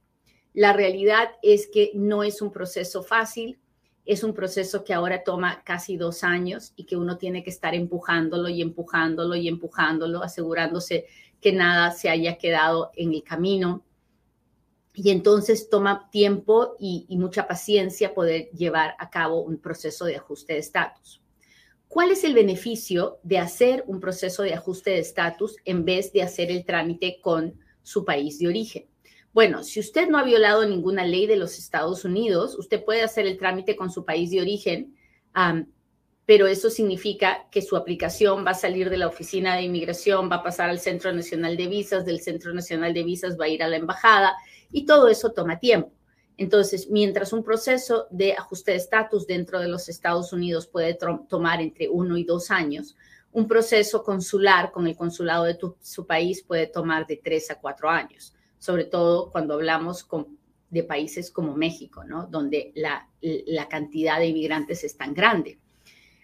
La 0.53 0.73
realidad 0.73 1.31
es 1.43 1.67
que 1.67 1.91
no 1.95 2.23
es 2.23 2.41
un 2.41 2.53
proceso 2.53 3.03
fácil, 3.03 3.59
es 4.05 4.23
un 4.23 4.35
proceso 4.35 4.85
que 4.85 4.95
ahora 4.95 5.25
toma 5.25 5.65
casi 5.65 5.97
dos 5.97 6.23
años 6.23 6.73
y 6.77 6.85
que 6.85 6.97
uno 6.97 7.17
tiene 7.17 7.43
que 7.43 7.51
estar 7.51 7.75
empujándolo 7.75 8.49
y 8.49 8.63
empujándolo 8.63 9.35
y 9.35 9.49
empujándolo, 9.49 10.23
asegurándose 10.23 11.07
que 11.41 11.53
nada 11.53 11.91
se 11.91 12.11
haya 12.11 12.39
quedado 12.39 12.93
en 12.95 13.13
el 13.13 13.25
camino. 13.25 13.83
Y 14.95 15.11
entonces 15.11 15.69
toma 15.69 16.09
tiempo 16.11 16.77
y 16.79 17.07
mucha 17.19 17.49
paciencia 17.49 18.15
poder 18.15 18.49
llevar 18.51 18.95
a 18.99 19.11
cabo 19.11 19.43
un 19.43 19.59
proceso 19.59 20.05
de 20.05 20.17
ajuste 20.17 20.53
de 20.53 20.61
estatus. 20.61 21.21
¿Cuál 21.89 22.11
es 22.11 22.25
el 22.25 22.35
beneficio 22.35 23.19
de 23.23 23.39
hacer 23.39 23.85
un 23.87 24.01
proceso 24.01 24.43
de 24.43 24.55
ajuste 24.55 24.91
de 24.91 24.99
estatus 24.99 25.57
en 25.65 25.85
vez 25.85 26.13
de 26.13 26.23
hacer 26.23 26.51
el 26.51 26.65
trámite 26.65 27.19
con 27.21 27.55
su 27.83 28.05
país 28.05 28.39
de 28.39 28.49
origen? 28.49 28.87
Bueno, 29.33 29.63
si 29.65 29.81
usted 29.81 30.09
no 30.09 30.19
ha 30.19 30.25
violado 30.25 30.67
ninguna 30.67 31.05
ley 31.05 31.27
de 31.27 31.37
los 31.37 31.59
Estados 31.59 32.05
Unidos, 32.05 32.57
usted 32.59 32.85
puede 32.85 33.03
hacer 33.03 33.27
el 33.27 33.37
trámite 33.37 33.77
con 33.77 33.91
su 33.91 34.05
país 34.05 34.31
de 34.31 34.41
origen, 34.41 34.97
pero 36.25 36.47
eso 36.47 36.71
significa 36.71 37.49
que 37.51 37.63
su 37.63 37.77
aplicación 37.77 38.45
va 38.47 38.53
a 38.53 38.55
salir 38.55 38.91
de 38.91 38.97
la 38.97 39.09
oficina 39.09 39.57
de 39.57 39.63
inmigración, 39.63 40.31
va 40.31 40.37
a 40.37 40.43
pasar 40.43 40.71
al 40.71 40.79
Centro 40.79 41.13
Nacional 41.13 41.57
de 41.57 41.67
Visas, 41.67 42.05
del 42.05 42.21
Centro 42.21 42.55
Nacional 42.55 42.95
de 42.95 43.03
Visas 43.03 43.37
va 43.39 43.47
a 43.47 43.49
ir 43.49 43.63
a 43.63 43.69
la 43.69 43.77
embajada 43.77 44.35
y 44.75 44.85
todo 44.85 45.09
eso 45.09 45.31
toma 45.31 45.61
tiempo. 45.61 45.93
Entonces, 46.37 46.91
mientras 46.91 47.33
un 47.33 47.45
proceso 47.45 48.09
de 48.11 48.33
ajuste 48.33 48.73
de 48.73 48.79
estatus 48.79 49.25
dentro 49.25 49.61
de 49.61 49.69
los 49.69 49.89
Estados 49.89 50.33
Unidos 50.33 50.67
puede 50.67 50.99
tomar 51.29 51.61
entre 51.61 51.89
uno 51.89 52.17
y 52.17 52.25
dos 52.25 52.51
años, 52.51 52.97
un 53.31 53.47
proceso 53.47 54.03
consular 54.03 54.73
con 54.73 54.89
el 54.89 54.97
consulado 54.97 55.45
de 55.45 55.57
su 55.81 56.07
país 56.07 56.43
puede 56.43 56.67
tomar 56.67 57.07
de 57.07 57.21
tres 57.23 57.53
a 57.53 57.61
cuatro 57.61 57.89
años, 57.89 58.35
sobre 58.59 58.85
todo 58.85 59.31
cuando 59.31 59.55
hablamos 59.55 60.09
de 60.71 60.83
países 60.83 61.31
como 61.31 61.55
México, 61.55 62.03
¿no? 62.03 62.27
donde 62.27 62.73
la 62.75 63.69
cantidad 63.69 64.19
de 64.19 64.27
inmigrantes 64.27 64.83
es 64.83 64.97
tan 64.97 65.15
grande. 65.15 65.61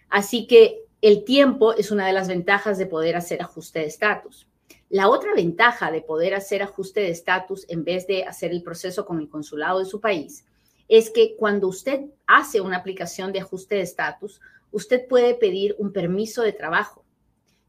Así 0.09 0.45
que 0.45 0.83
el 1.01 1.23
tiempo 1.23 1.73
es 1.73 1.89
una 1.89 2.05
de 2.05 2.13
las 2.13 2.27
ventajas 2.27 2.77
de 2.77 2.85
poder 2.85 3.15
hacer 3.15 3.41
ajuste 3.41 3.79
de 3.79 3.85
estatus. 3.85 4.45
La 4.91 5.07
otra 5.07 5.33
ventaja 5.33 5.89
de 5.89 6.01
poder 6.01 6.35
hacer 6.35 6.61
ajuste 6.61 6.99
de 6.99 7.11
estatus 7.11 7.65
en 7.69 7.85
vez 7.85 8.07
de 8.07 8.25
hacer 8.25 8.51
el 8.51 8.61
proceso 8.61 9.05
con 9.05 9.21
el 9.21 9.29
consulado 9.29 9.79
de 9.79 9.85
su 9.85 10.01
país 10.01 10.45
es 10.89 11.09
que 11.09 11.37
cuando 11.37 11.69
usted 11.69 12.07
hace 12.27 12.59
una 12.59 12.75
aplicación 12.75 13.31
de 13.31 13.39
ajuste 13.39 13.75
de 13.75 13.83
estatus, 13.83 14.41
usted 14.69 15.07
puede 15.07 15.33
pedir 15.35 15.77
un 15.79 15.93
permiso 15.93 16.41
de 16.41 16.51
trabajo 16.51 17.05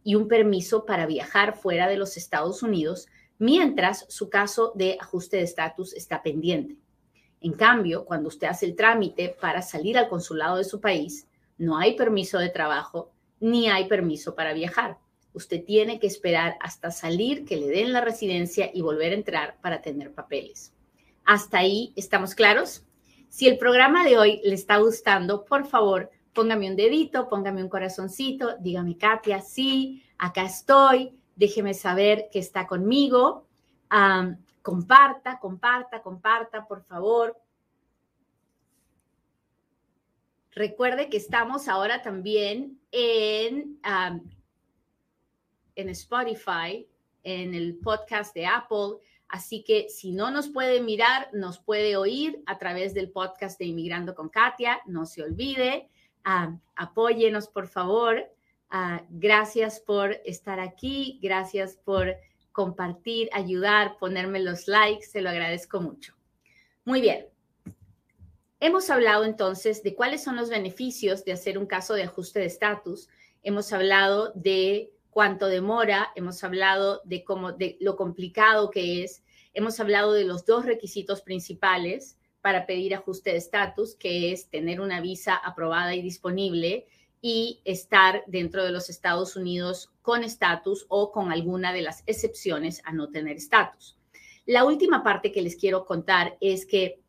y 0.03 0.17
un 0.17 0.27
permiso 0.27 0.85
para 0.85 1.07
viajar 1.07 1.57
fuera 1.57 1.87
de 1.87 1.97
los 1.97 2.17
Estados 2.17 2.61
Unidos 2.65 3.07
mientras 3.39 4.05
su 4.09 4.29
caso 4.29 4.73
de 4.75 4.99
ajuste 5.01 5.37
de 5.37 5.45
estatus 5.45 5.95
está 5.95 6.25
pendiente. 6.25 6.77
En 7.41 7.53
cambio, 7.53 8.05
cuando 8.05 8.31
usted 8.31 8.49
hace 8.49 8.67
el 8.67 8.75
trámite 8.75 9.37
para 9.41 9.63
salir 9.63 9.97
al 9.97 10.09
consulado 10.09 10.57
de 10.57 10.65
su 10.65 10.81
país, 10.81 11.29
no 11.57 11.79
hay 11.79 11.95
permiso 11.95 12.41
de 12.41 12.49
trabajo 12.49 13.13
ni 13.39 13.71
hay 13.71 13.87
permiso 13.87 14.35
para 14.35 14.55
viajar 14.55 14.99
usted 15.35 15.65
tiene 15.65 15.99
que 15.99 16.07
esperar 16.07 16.57
hasta 16.61 16.91
salir, 16.91 17.45
que 17.45 17.57
le 17.57 17.69
den 17.69 17.93
la 17.93 18.01
residencia 18.01 18.71
y 18.73 18.83
volver 18.83 19.13
a 19.13 19.17
entrar 19.17 19.61
para 19.61 19.83
tener 19.83 20.13
papeles. 20.13 20.75
Hasta 21.25 21.59
ahí, 21.59 21.93
¿estamos 21.97 22.35
claros? 22.35 22.85
Si 23.29 23.49
el 23.49 23.57
programa 23.57 24.05
de 24.05 24.19
hoy 24.19 24.41
le 24.45 24.55
está 24.55 24.77
gustando, 24.77 25.45
por 25.45 25.67
favor, 25.67 26.11
póngame 26.35 26.69
un 26.69 26.77
dedito, 26.77 27.29
póngame 27.29 27.63
un 27.63 27.69
corazoncito, 27.69 28.57
dígame, 28.59 28.99
Katia, 28.99 29.41
sí, 29.41 30.03
acá 30.19 30.45
estoy, 30.45 31.17
déjeme 31.37 31.75
saber 31.75 32.29
que 32.31 32.39
está 32.39 32.67
conmigo. 32.67 33.47
comparta, 34.63 35.39
comparta, 35.41 36.03
comparta, 36.03 36.67
por 36.67 36.85
favor. 36.85 37.37
Recuerde 40.53 41.09
que 41.09 41.17
estamos 41.17 41.69
ahora 41.69 42.03
también 42.03 42.79
en 42.91 43.79
en 45.77 45.89
Spotify, 45.91 46.87
en 47.23 47.55
el 47.55 47.77
podcast 47.77 48.35
de 48.35 48.47
Apple. 48.47 48.99
Así 49.29 49.65
que 49.65 49.89
si 49.89 50.13
no 50.13 50.31
nos 50.31 50.49
puede 50.49 50.81
mirar, 50.81 51.29
nos 51.33 51.59
puede 51.59 51.97
oír 51.97 52.43
a 52.47 52.59
través 52.59 52.93
del 52.95 53.11
podcast 53.11 53.59
de 53.59 53.67
Inmigrando 53.67 54.15
con 54.15 54.29
Katia. 54.29 54.81
No 54.87 55.07
se 55.07 55.23
olvide, 55.23 55.89
uh, 56.27 56.59
apóyenos 56.77 57.49
por 57.49 57.67
favor. 57.69 58.31
Ah, 58.75 59.03
gracias 59.11 59.81
por 59.81 60.13
estar 60.25 60.59
aquí, 60.59 61.19
gracias 61.23 61.77
por 61.77 62.17
compartir, 62.53 63.29
ayudar, 63.33 63.99
ponerme 63.99 64.41
los 64.41 64.67
likes, 64.67 65.07
se 65.07 65.21
lo 65.21 65.29
agradezco 65.29 65.81
mucho. 65.81 66.15
Muy 66.85 67.03
bien. 67.03 67.27
Hemos 68.61 68.89
hablado 68.89 69.25
entonces 69.25 69.83
de 69.83 69.95
cuáles 69.95 70.23
son 70.23 70.37
los 70.37 70.49
beneficios 70.49 71.25
de 71.25 71.33
hacer 71.33 71.59
un 71.59 71.67
caso 71.67 71.93
de 71.95 72.05
ajuste 72.05 72.41
de 72.41 72.47
estatus. 72.47 73.09
Hemos 73.43 73.73
hablado 73.73 74.33
de 74.35 74.91
cuánto 75.13 75.47
demora, 75.47 76.11
hemos 76.17 76.43
hablado 76.43 77.03
de 77.05 77.23
cómo 77.23 77.53
de 77.53 77.77
lo 77.81 77.97
complicado 77.97 78.71
que 78.71 79.05
es, 79.05 79.23
hemos 79.53 79.79
hablado 79.79 80.15
de 80.15 80.25
los 80.25 80.47
dos 80.47 80.65
requisitos 80.65 81.21
principales 81.21 82.17
para 82.41 82.67
pedir 82.67 82.95
ajuste 82.95 83.31
de 83.31 83.37
estatus, 83.37 83.95
que 83.95 84.33
es 84.33 84.49
tener 84.49 84.81
una 84.81 85.03
visa 85.03 85.37
aprobada 85.37 85.95
y 85.95 86.01
disponible 86.01 86.87
y 87.21 87.61
estar 87.65 88.25
dentro 88.27 88.65
de 88.65 88.73
los 88.73 88.89
Estados 88.89 89.37
Unidos 89.37 89.91
con 90.01 90.25
estatus 90.25 90.87
o 90.89 91.13
con 91.13 91.31
alguna 91.31 91.75
de 91.75 91.83
las 91.83 92.03
excepciones 92.07 92.81
a 92.85 92.93
no 92.93 93.11
tener 93.11 93.37
estatus. 93.37 93.99
La 94.47 94.65
última 94.65 95.05
parte 95.05 95.31
que 95.31 95.43
les 95.43 95.57
quiero 95.57 95.85
contar 95.85 96.39
es 96.41 96.65
que 96.65 97.02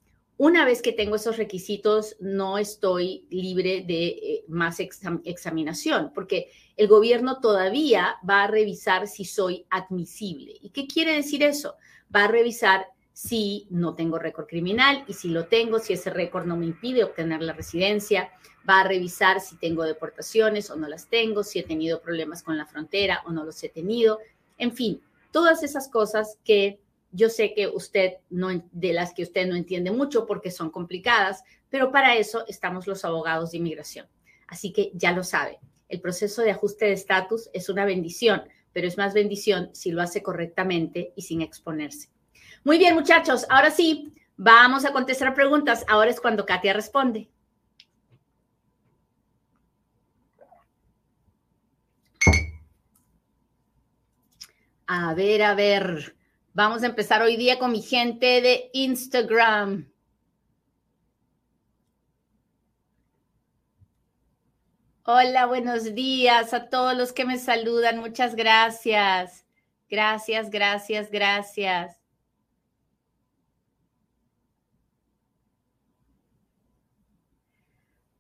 una 0.44 0.66
vez 0.66 0.82
que 0.82 0.92
tengo 0.92 1.16
esos 1.16 1.38
requisitos, 1.38 2.18
no 2.20 2.58
estoy 2.58 3.26
libre 3.30 3.86
de 3.88 4.08
eh, 4.08 4.46
más 4.50 4.82
examinación, 4.82 6.12
porque 6.14 6.52
el 6.76 6.90
gobierno 6.90 7.40
todavía 7.40 8.18
va 8.30 8.44
a 8.44 8.48
revisar 8.48 9.08
si 9.08 9.24
soy 9.24 9.66
admisible. 9.70 10.52
¿Y 10.62 10.72
qué 10.72 10.86
quiere 10.86 11.14
decir 11.14 11.44
eso? 11.44 11.76
Va 12.14 12.26
a 12.26 12.28
revisar 12.28 12.88
si 13.14 13.68
no 13.70 13.96
tengo 13.96 14.20
récord 14.20 14.48
criminal 14.48 15.06
y 15.08 15.14
si 15.14 15.30
lo 15.30 15.46
tengo, 15.46 15.80
si 15.80 15.94
ese 15.94 16.10
récord 16.10 16.46
no 16.46 16.58
me 16.58 16.66
impide 16.66 17.06
obtener 17.06 17.42
la 17.42 17.54
residencia, 17.54 18.30
va 18.70 18.82
a 18.82 18.88
revisar 18.90 19.40
si 19.40 19.56
tengo 19.56 19.84
deportaciones 19.84 20.70
o 20.70 20.76
no 20.76 20.90
las 20.90 21.08
tengo, 21.08 21.46
si 21.46 21.60
he 21.60 21.64
tenido 21.64 22.02
problemas 22.02 22.44
con 22.44 22.58
la 22.58 22.66
frontera 22.66 23.24
o 23.26 23.32
no 23.32 23.46
los 23.46 23.64
he 23.64 23.70
tenido, 23.70 24.20
en 24.58 24.74
fin, 24.74 25.02
todas 25.32 25.64
esas 25.64 25.88
cosas 25.88 26.38
que 26.44 26.83
yo 27.14 27.30
sé 27.30 27.54
que 27.54 27.68
usted 27.68 28.16
no, 28.30 28.50
de 28.72 28.92
las 28.92 29.14
que 29.14 29.24
usted 29.24 29.48
no 29.48 29.56
entiende 29.56 29.92
mucho 29.92 30.26
porque 30.26 30.52
son 30.52 30.70
complicadas, 30.70 31.44
pero 31.70 31.92
para 31.92 32.16
eso 32.16 32.44
estamos 32.48 32.88
los 32.88 33.06
abogados 33.06 33.52
de 33.52 33.60
inmigración. 33.60 34.08
Así 34.48 34.74
que 34.74 34.92
ya 34.94 35.14
lo 35.14 35.24
sabe, 35.24 35.60
el 35.88 36.02
proceso 36.02 36.42
de 36.42 36.52
ajuste 36.52 36.86
de 36.86 36.94
estatus 36.94 37.50
es 37.54 37.70
una 37.70 37.86
bendición, 37.86 38.44
pero 38.74 38.88
es 38.88 38.98
más 38.98 39.14
bendición 39.14 39.70
si 39.74 39.92
lo 39.92 40.02
hace 40.02 40.22
correctamente 40.22 41.14
y 41.16 41.22
sin 41.22 41.42
exponerse. 41.42 42.10
Muy 42.64 42.78
bien, 42.78 42.96
muchachos, 42.96 43.46
ahora 43.50 43.72
sí, 43.72 44.14
vamos 44.36 44.86
a 44.86 44.92
contestar 44.92 45.34
preguntas. 45.34 45.86
Ahora 45.88 46.10
es 46.10 46.20
cuando 46.20 46.46
Katia 46.46 46.74
responde. 46.74 47.30
A 54.88 55.14
ver, 55.14 55.44
a 55.44 55.56
ver. 55.56 56.16
Vamos 56.56 56.84
a 56.84 56.86
empezar 56.86 57.24
hoy 57.24 57.36
día 57.36 57.58
con 57.58 57.72
mi 57.72 57.82
gente 57.82 58.40
de 58.40 58.70
Instagram. 58.74 59.92
Hola, 65.04 65.48
buenos 65.48 65.96
días 65.96 66.54
a 66.54 66.70
todos 66.70 66.96
los 66.96 67.12
que 67.12 67.26
me 67.26 67.40
saludan. 67.40 67.98
Muchas 67.98 68.36
gracias. 68.36 69.48
Gracias, 69.90 70.52
gracias, 70.52 71.10
gracias. 71.10 72.03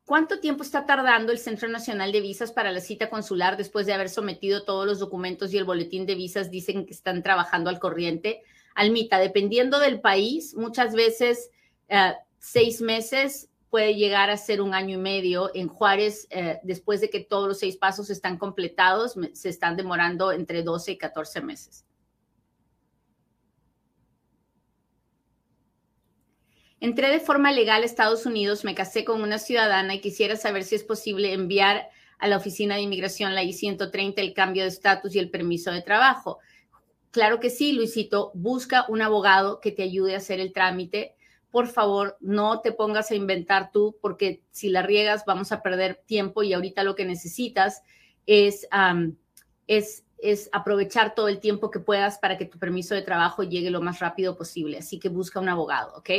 ¿Cuánto 0.06 0.42
tiempo 0.42 0.64
está 0.64 0.86
tardando 0.86 1.32
el 1.32 1.40
Centro 1.40 1.70
Nacional 1.70 2.12
de 2.12 2.20
Visas 2.20 2.52
para 2.52 2.72
la 2.72 2.82
cita 2.82 3.10
consular 3.10 3.56
después 3.56 3.86
de 3.86 3.94
haber 3.94 4.10
sometido 4.10 4.66
todos 4.66 4.86
los 4.86 5.00
documentos 5.00 5.54
y 5.54 5.58
el 5.58 5.64
boletín 5.64 6.06
de 6.06 6.16
visas 6.16 6.52
dicen 6.52 6.86
que 6.86 6.94
están 6.94 7.24
trabajando 7.24 7.70
al 7.70 7.80
corriente? 7.80 8.44
Almita, 8.76 9.18
dependiendo 9.18 9.80
del 9.80 10.02
país, 10.02 10.56
muchas 10.56 10.94
veces 10.94 11.52
eh, 11.88 12.14
seis 12.38 12.82
meses 12.82 13.50
puede 13.70 13.96
llegar 13.96 14.30
a 14.30 14.36
ser 14.36 14.62
un 14.62 14.74
año 14.74 14.96
y 14.96 15.02
medio. 15.02 15.50
En 15.54 15.70
Juárez, 15.70 16.28
eh, 16.32 16.60
después 16.64 17.00
de 17.00 17.10
que 17.10 17.22
todos 17.22 17.48
los 17.48 17.60
seis 17.60 17.78
pasos 17.78 18.10
están 18.10 18.38
completados, 18.38 19.16
se 19.32 19.48
están 19.48 19.78
demorando 19.78 20.34
entre 20.34 20.64
12 20.64 20.92
y 20.92 20.98
14 20.98 21.42
meses. 21.42 21.86
Entré 26.84 27.10
de 27.12 27.22
forma 27.22 27.54
legal 27.54 27.82
a 27.82 27.86
Estados 27.86 28.26
Unidos, 28.26 28.66
me 28.66 28.76
casé 28.76 29.06
con 29.06 29.22
una 29.22 29.40
ciudadana 29.40 29.96
y 29.96 30.02
quisiera 30.02 30.36
saber 30.36 30.66
si 30.66 30.76
es 30.76 30.84
posible 30.84 31.32
enviar 31.32 31.88
a 32.20 32.28
la 32.28 32.36
Oficina 32.36 32.76
de 32.76 32.82
Inmigración, 32.82 33.34
la 33.34 33.42
I-130, 33.42 34.16
el 34.18 34.34
cambio 34.34 34.64
de 34.64 34.68
estatus 34.68 35.16
y 35.16 35.20
el 35.20 35.30
permiso 35.30 35.72
de 35.72 35.82
trabajo. 35.82 36.40
Claro 37.12 37.40
que 37.40 37.50
sí, 37.50 37.72
Luisito, 37.72 38.32
busca 38.34 38.86
un 38.90 39.02
abogado 39.02 39.62
que 39.62 39.72
te 39.72 39.84
ayude 39.84 40.14
a 40.14 40.18
hacer 40.18 40.42
el 40.42 40.52
trámite. 40.52 41.16
Por 41.52 41.68
favor, 41.68 42.18
no 42.20 42.60
te 42.60 42.74
pongas 42.74 43.12
a 43.12 43.16
inventar 43.16 43.72
tú, 43.72 43.96
porque 44.02 44.42
si 44.52 44.68
la 44.68 44.82
riegas 44.82 45.24
vamos 45.26 45.54
a 45.54 45.62
perder 45.62 46.04
tiempo 46.06 46.44
y 46.44 46.52
ahorita 46.52 46.84
lo 46.84 46.96
que 46.96 47.06
necesitas 47.06 47.82
es, 48.26 48.68
es 49.68 50.04
es 50.24 50.50
aprovechar 50.54 51.14
todo 51.16 51.28
el 51.28 51.40
tiempo 51.40 51.70
que 51.70 51.80
puedas 51.80 52.18
para 52.18 52.38
que 52.38 52.46
tu 52.46 52.58
permiso 52.58 52.96
de 52.96 53.02
trabajo 53.02 53.44
llegue 53.44 53.70
lo 53.70 53.82
más 53.82 54.00
rápido 54.00 54.38
posible. 54.38 54.78
Así 54.78 54.98
que 55.00 55.10
busca 55.10 55.40
un 55.40 55.50
abogado, 55.50 55.94
¿ok? 55.98 56.10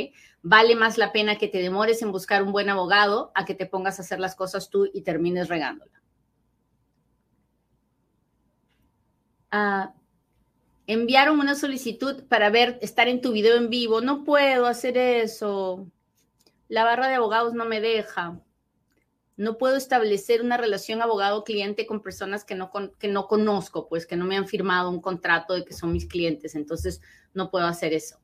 Vale 0.43 0.75
más 0.75 0.97
la 0.97 1.11
pena 1.11 1.37
que 1.37 1.47
te 1.47 1.57
demores 1.57 2.01
en 2.01 2.11
buscar 2.11 2.43
un 2.43 2.51
buen 2.51 2.69
abogado 2.69 3.31
a 3.33 3.45
que 3.45 3.55
te 3.55 3.65
pongas 3.65 3.97
a 3.97 4.03
hacer 4.03 4.19
las 4.19 4.35
cosas 4.35 4.69
tú 4.69 4.87
y 4.93 5.01
termines 5.01 5.49
regándola. 5.49 5.91
Ah, 9.49 9.93
enviaron 10.85 11.39
una 11.39 11.55
solicitud 11.55 12.25
para 12.27 12.49
ver, 12.49 12.77
estar 12.81 13.07
en 13.07 13.21
tu 13.21 13.31
video 13.31 13.57
en 13.57 13.69
vivo. 13.69 14.01
No 14.01 14.23
puedo 14.23 14.67
hacer 14.67 14.97
eso. 14.97 15.87
La 16.67 16.83
barra 16.83 17.07
de 17.07 17.15
abogados 17.15 17.53
no 17.53 17.65
me 17.65 17.81
deja 17.81 18.39
no 19.37 19.57
puedo 19.57 19.75
establecer 19.75 20.41
una 20.41 20.57
relación 20.57 21.01
abogado-cliente 21.01 21.85
con 21.85 22.01
personas 22.01 22.45
que 22.45 22.55
no, 22.55 22.71
que 22.97 23.07
no 23.07 23.27
conozco, 23.27 23.87
pues 23.89 24.05
que 24.05 24.15
no 24.15 24.25
me 24.25 24.37
han 24.37 24.47
firmado 24.47 24.89
un 24.89 25.01
contrato 25.01 25.53
de 25.53 25.65
que 25.65 25.73
son 25.73 25.91
mis 25.91 26.05
clientes, 26.05 26.55
entonces 26.55 27.01
no 27.33 27.51
puedo 27.51 27.65
hacer 27.65 27.93
eso. 27.93 28.19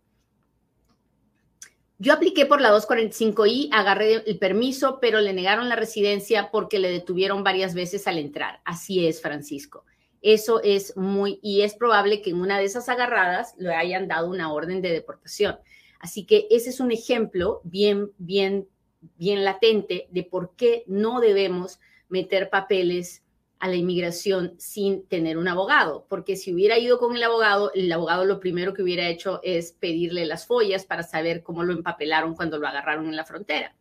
Yo 1.98 2.14
apliqué 2.14 2.48
por 2.48 2.62
la 2.62 2.72
245i, 2.76 3.70
agarré 3.72 4.24
el 4.26 4.40
permiso, 4.40 4.98
pero 5.00 5.20
le 5.20 5.34
negaron 5.34 5.70
la 5.70 5.76
residencia 5.76 6.50
porque 6.50 6.80
le 6.80 6.90
detuvieron 6.90 7.44
varias 7.44 7.76
veces 7.76 8.08
al 8.08 8.18
entrar. 8.18 8.60
Así 8.66 9.06
es, 9.06 9.22
Francisco. 9.22 9.86
Eso 10.24 10.64
es 10.64 10.98
muy, 10.98 11.40
y 11.44 11.62
es 11.62 11.76
probable 11.76 12.24
que 12.24 12.32
en 12.32 12.42
una 12.42 12.58
de 12.58 12.66
esas 12.66 12.90
agarradas 12.90 13.54
le 13.60 13.76
hayan 13.76 14.08
dado 14.08 14.30
una 14.30 14.52
orden 14.52 14.82
de 14.82 14.92
deportación. 14.92 15.60
Así 16.00 16.26
que 16.26 16.48
ese 16.50 16.72
es 16.72 16.80
un 16.80 16.92
ejemplo 16.92 17.62
bien, 17.64 18.12
bien 18.18 18.68
bien 19.18 19.44
latente 19.44 20.08
de 20.12 20.24
por 20.24 20.56
qué 20.56 20.84
no 20.88 21.20
debemos 21.20 21.80
meter 22.10 22.50
papeles 22.50 23.24
a 23.62 23.68
la 23.68 23.76
inmigración 23.76 24.56
sin 24.58 25.08
tener 25.08 25.38
un 25.38 25.48
abogado, 25.48 26.08
porque 26.10 26.36
si 26.36 26.52
hubiera 26.52 26.80
ido 26.80 26.98
con 26.98 27.16
el 27.16 27.24
abogado, 27.24 27.72
el 27.76 27.92
abogado 27.92 28.26
lo 28.26 28.40
primero 28.40 28.74
que 28.74 28.82
hubiera 28.82 29.08
hecho 29.08 29.40
es 29.44 29.72
pedirle 29.74 30.26
las 30.26 30.48
follas 30.48 30.84
para 30.86 31.04
saber 31.04 31.44
cómo 31.44 31.64
lo 31.64 31.72
empapelaron 31.72 32.36
cuando 32.36 32.58
lo 32.58 32.68
agarraron 32.68 33.06
en 33.06 33.16
la 33.16 33.24
frontera. 33.24 33.76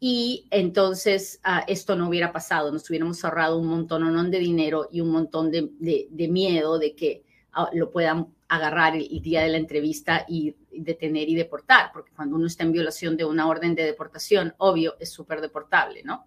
Y 0.00 0.48
entonces 0.50 1.40
ah, 1.44 1.64
esto 1.68 1.94
no 1.94 2.08
hubiera 2.08 2.32
pasado, 2.32 2.72
nos 2.72 2.90
hubiéramos 2.90 3.24
ahorrado 3.24 3.58
un 3.58 3.68
montón 3.68 4.30
de 4.32 4.38
dinero 4.40 4.88
y 4.90 5.00
un 5.00 5.10
montón 5.10 5.52
de, 5.52 5.70
miedo 6.28 6.80
de 6.80 6.96
que 6.96 7.24
ah, 7.52 7.70
lo 7.72 7.92
puedan 7.92 8.33
agarrar 8.48 8.94
el, 8.96 9.08
día 9.22 9.42
de 9.42 9.48
la 9.48 9.56
entrevista 9.56 10.24
y 10.28 10.54
detener 10.70 11.28
y 11.28 11.34
deportar, 11.34 11.90
porque 11.92 12.12
cuando 12.14 12.36
uno 12.36 12.46
está 12.46 12.64
en 12.64 12.72
violación 12.72 13.16
de 13.16 13.24
una 13.24 13.48
orden 13.48 13.74
de 13.74 13.84
deportación, 13.84 14.54
obvio, 14.58 14.96
es 15.00 15.10
súper 15.10 15.40
deportable, 15.40 16.02
¿no? 16.04 16.26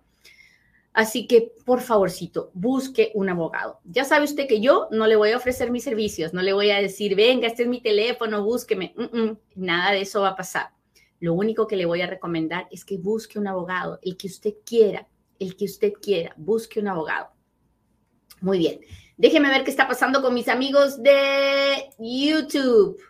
Así 0.93 1.27
que, 1.27 1.53
por 1.63 1.81
favorcito, 1.81 2.49
busque 2.55 3.11
un 3.13 3.29
abogado. 3.29 3.79
Ya 3.83 4.03
sabe 4.03 4.25
usted 4.25 4.47
que 4.47 4.61
yo 4.61 4.87
no 4.89 5.05
le 5.05 5.15
voy 5.15 5.29
a 5.29 5.37
ofrecer 5.37 5.69
mis 5.69 5.83
servicios, 5.83 6.33
no 6.33 6.41
le 6.41 6.53
voy 6.53 6.71
a 6.71 6.81
decir, 6.81 7.15
venga, 7.15 7.47
este 7.47 7.63
es 7.63 7.69
mi 7.69 7.81
teléfono, 7.81 8.43
búsqueme. 8.43 8.95
nada 9.55 9.91
de 9.91 10.01
eso 10.01 10.21
va 10.21 10.29
a 10.29 10.35
pasar. 10.35 10.71
Lo 11.19 11.35
único 11.35 11.67
que 11.67 11.75
le 11.75 11.85
voy 11.85 12.01
a 12.01 12.07
recomendar 12.07 12.67
es 12.71 12.83
que 12.83 12.97
busque 12.97 13.37
un 13.37 13.47
abogado, 13.47 13.99
el 14.01 14.17
que 14.17 14.25
usted 14.25 14.55
quiera, 14.65 15.07
el 15.39 15.55
que 15.55 15.65
usted 15.65 15.93
quiera, 15.93 16.33
busque 16.35 16.79
un 16.79 16.87
abogado. 16.87 17.29
Muy 18.41 18.57
bien. 18.57 18.79
Déjeme 19.17 19.49
ver 19.49 19.63
qué 19.63 19.71
está 19.71 19.87
pasando 19.87 20.21
con 20.21 20.35
mis 20.35 20.47
amigos 20.47 21.01
de 21.01 21.89
YouTube. 21.97 23.01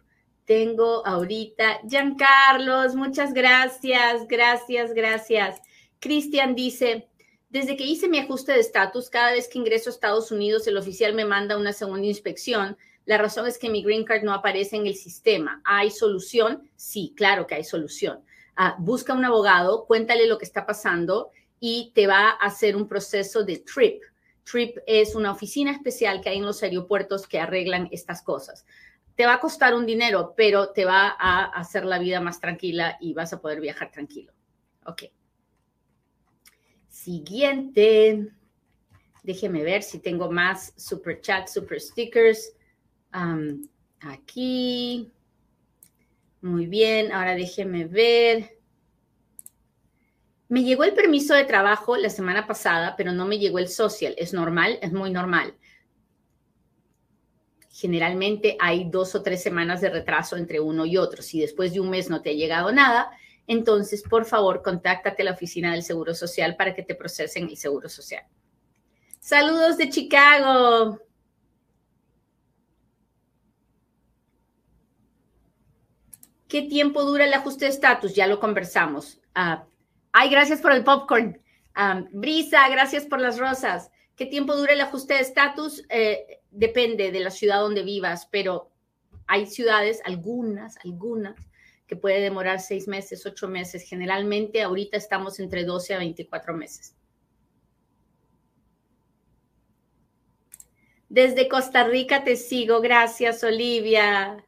Tengo 0.46 1.06
ahorita 1.06 1.82
Giancarlos, 1.86 2.96
muchas 2.96 3.34
gracias, 3.34 4.26
gracias, 4.26 4.94
gracias. 4.94 5.62
Cristian 6.00 6.56
dice, 6.56 7.10
desde 7.50 7.76
que 7.76 7.84
hice 7.84 8.08
mi 8.08 8.20
ajuste 8.20 8.54
de 8.54 8.62
estatus, 8.62 9.10
cada 9.10 9.34
vez 9.34 9.50
que 9.50 9.60
ingreso 9.60 9.90
a 9.90 9.94
Estados 9.94 10.32
Unidos, 10.32 10.66
el 10.68 10.78
oficial 10.78 11.14
me 11.14 11.26
manda 11.26 11.58
una 11.58 11.74
segunda 11.74 12.08
inspección. 12.08 12.78
La 13.04 13.18
razón 13.18 13.46
es 13.46 13.58
que 13.58 13.70
mi 13.70 13.84
green 13.84 14.06
card 14.06 14.24
no 14.24 14.34
aparece 14.34 14.78
en 14.78 14.88
el 14.88 14.96
sistema. 14.96 15.62
¿Hay 15.66 15.92
solución? 15.92 16.70
Sí, 16.78 17.14
claro 17.18 17.46
que 17.48 17.56
hay 17.56 17.66
solución. 17.66 18.22
Ah, 18.56 18.78
busca 18.80 19.14
un 19.14 19.26
abogado, 19.26 19.86
cuéntale 19.86 20.26
lo 20.26 20.38
que 20.38 20.46
está 20.46 20.66
pasando 20.66 21.32
y 21.60 21.92
te 21.94 22.08
va 22.08 22.30
a 22.30 22.46
hacer 22.46 22.78
un 22.78 22.88
proceso 22.88 23.44
de 23.44 23.58
TRIP. 23.58 24.02
TRIP 24.50 24.78
es 24.88 25.16
una 25.16 25.32
oficina 25.32 25.72
especial 25.72 26.22
que 26.22 26.30
hay 26.30 26.38
en 26.38 26.46
los 26.46 26.64
aeropuertos 26.64 27.28
que 27.28 27.40
arreglan 27.40 27.90
estas 27.92 28.22
cosas. 28.22 28.66
Te 29.16 29.26
va 29.26 29.34
a 29.34 29.40
costar 29.40 29.74
un 29.74 29.86
dinero, 29.86 30.34
pero 30.38 30.70
te 30.70 30.86
va 30.86 31.16
a 31.20 31.46
hacer 31.46 31.86
la 31.86 32.00
vida 32.00 32.22
más 32.22 32.40
tranquila 32.40 32.98
y 33.02 33.14
vas 33.14 33.34
a 33.34 33.42
poder 33.42 33.60
viajar 33.60 33.92
tranquilo. 33.92 34.32
Ok. 34.86 35.04
Siguiente. 36.88 38.30
Déjeme 39.24 39.64
ver 39.64 39.84
si 39.84 40.00
tengo 40.00 40.32
más 40.32 40.74
super 40.78 41.20
chat, 41.20 41.48
super 41.48 41.82
stickers. 41.82 42.54
aquí. 44.00 45.12
Muy 46.42 46.68
bien, 46.68 47.12
ahora 47.12 47.36
déjeme 47.36 47.86
ver. 47.86 48.57
Me 50.50 50.64
llegó 50.64 50.86
el 50.86 50.94
permiso 50.94 51.34
de 51.34 51.44
trabajo 51.44 51.98
la 51.98 52.10
semana 52.10 52.48
pasada, 52.48 52.96
pero 52.96 53.12
no 53.12 53.26
me 53.26 53.38
llegó 53.38 53.60
el 53.60 53.68
social. 53.68 54.16
¿Es 54.18 54.34
normal? 54.34 54.80
Es 54.82 54.94
muy 54.94 55.12
normal. 55.12 55.56
Generalmente 57.70 58.58
hay 58.60 58.90
dos 58.90 59.14
o 59.14 59.22
tres 59.22 59.44
semanas 59.44 59.82
de 59.82 59.90
retraso 59.90 60.38
entre 60.38 60.60
uno 60.60 60.86
y 60.86 60.98
otro. 60.98 61.22
Si 61.22 61.40
después 61.40 61.74
de 61.74 61.82
un 61.82 61.90
mes 61.90 62.10
no 62.10 62.22
te 62.22 62.30
ha 62.30 62.34
llegado 62.34 62.72
nada, 62.72 63.12
entonces 63.46 64.04
por 64.04 64.26
favor 64.26 64.64
contáctate 64.64 65.22
a 65.22 65.26
la 65.26 65.32
oficina 65.32 65.74
del 65.74 65.84
Seguro 65.84 66.16
Social 66.16 66.56
para 66.56 66.74
que 66.74 66.84
te 66.84 66.96
procesen 66.96 67.50
el 67.50 67.58
Seguro 67.58 67.90
Social. 67.90 68.24
Saludos 69.20 69.78
de 69.78 69.90
Chicago. 69.90 71.00
¿Qué 76.48 76.62
tiempo 76.62 77.04
dura 77.04 77.26
el 77.26 77.34
ajuste 77.34 77.66
de 77.66 77.72
estatus? 77.72 78.16
Ya 78.16 78.26
lo 78.26 78.40
conversamos. 78.40 79.20
Ah, 79.36 79.66
ay, 80.12 80.30
gracias 80.30 80.62
por 80.62 80.72
el 80.72 80.84
popcorn. 80.84 81.42
Brisa, 82.12 82.68
gracias 82.70 83.06
por 83.06 83.22
las 83.22 83.38
rosas. 83.38 83.92
¿Qué 84.16 84.26
tiempo 84.26 84.56
dura 84.56 84.74
el 84.74 84.82
ajuste 84.82 85.14
de 85.14 85.20
estatus? 85.20 85.84
Eh, 85.90 86.40
depende 86.50 87.12
de 87.12 87.20
la 87.20 87.30
ciudad 87.30 87.60
donde 87.60 87.84
vivas, 87.84 88.28
pero 88.32 88.72
hay 89.28 89.46
ciudades, 89.46 90.02
algunas, 90.06 90.78
algunas, 90.84 91.36
que 91.86 91.96
puede 91.96 92.20
demorar 92.20 92.60
seis 92.60 92.88
meses, 92.88 93.26
ocho 93.26 93.48
meses. 93.48 93.84
Generalmente 93.84 94.64
ahorita 94.64 94.98
estamos 94.98 95.40
entre 95.40 95.66
12 95.66 95.94
a 95.94 96.00
24 96.00 96.54
meses. 96.56 96.96
Desde 101.10 101.48
Costa 101.48 101.84
Rica 101.86 102.24
te 102.24 102.36
sigo. 102.36 102.82
Gracias, 102.82 103.44
Olivia. 103.44 104.44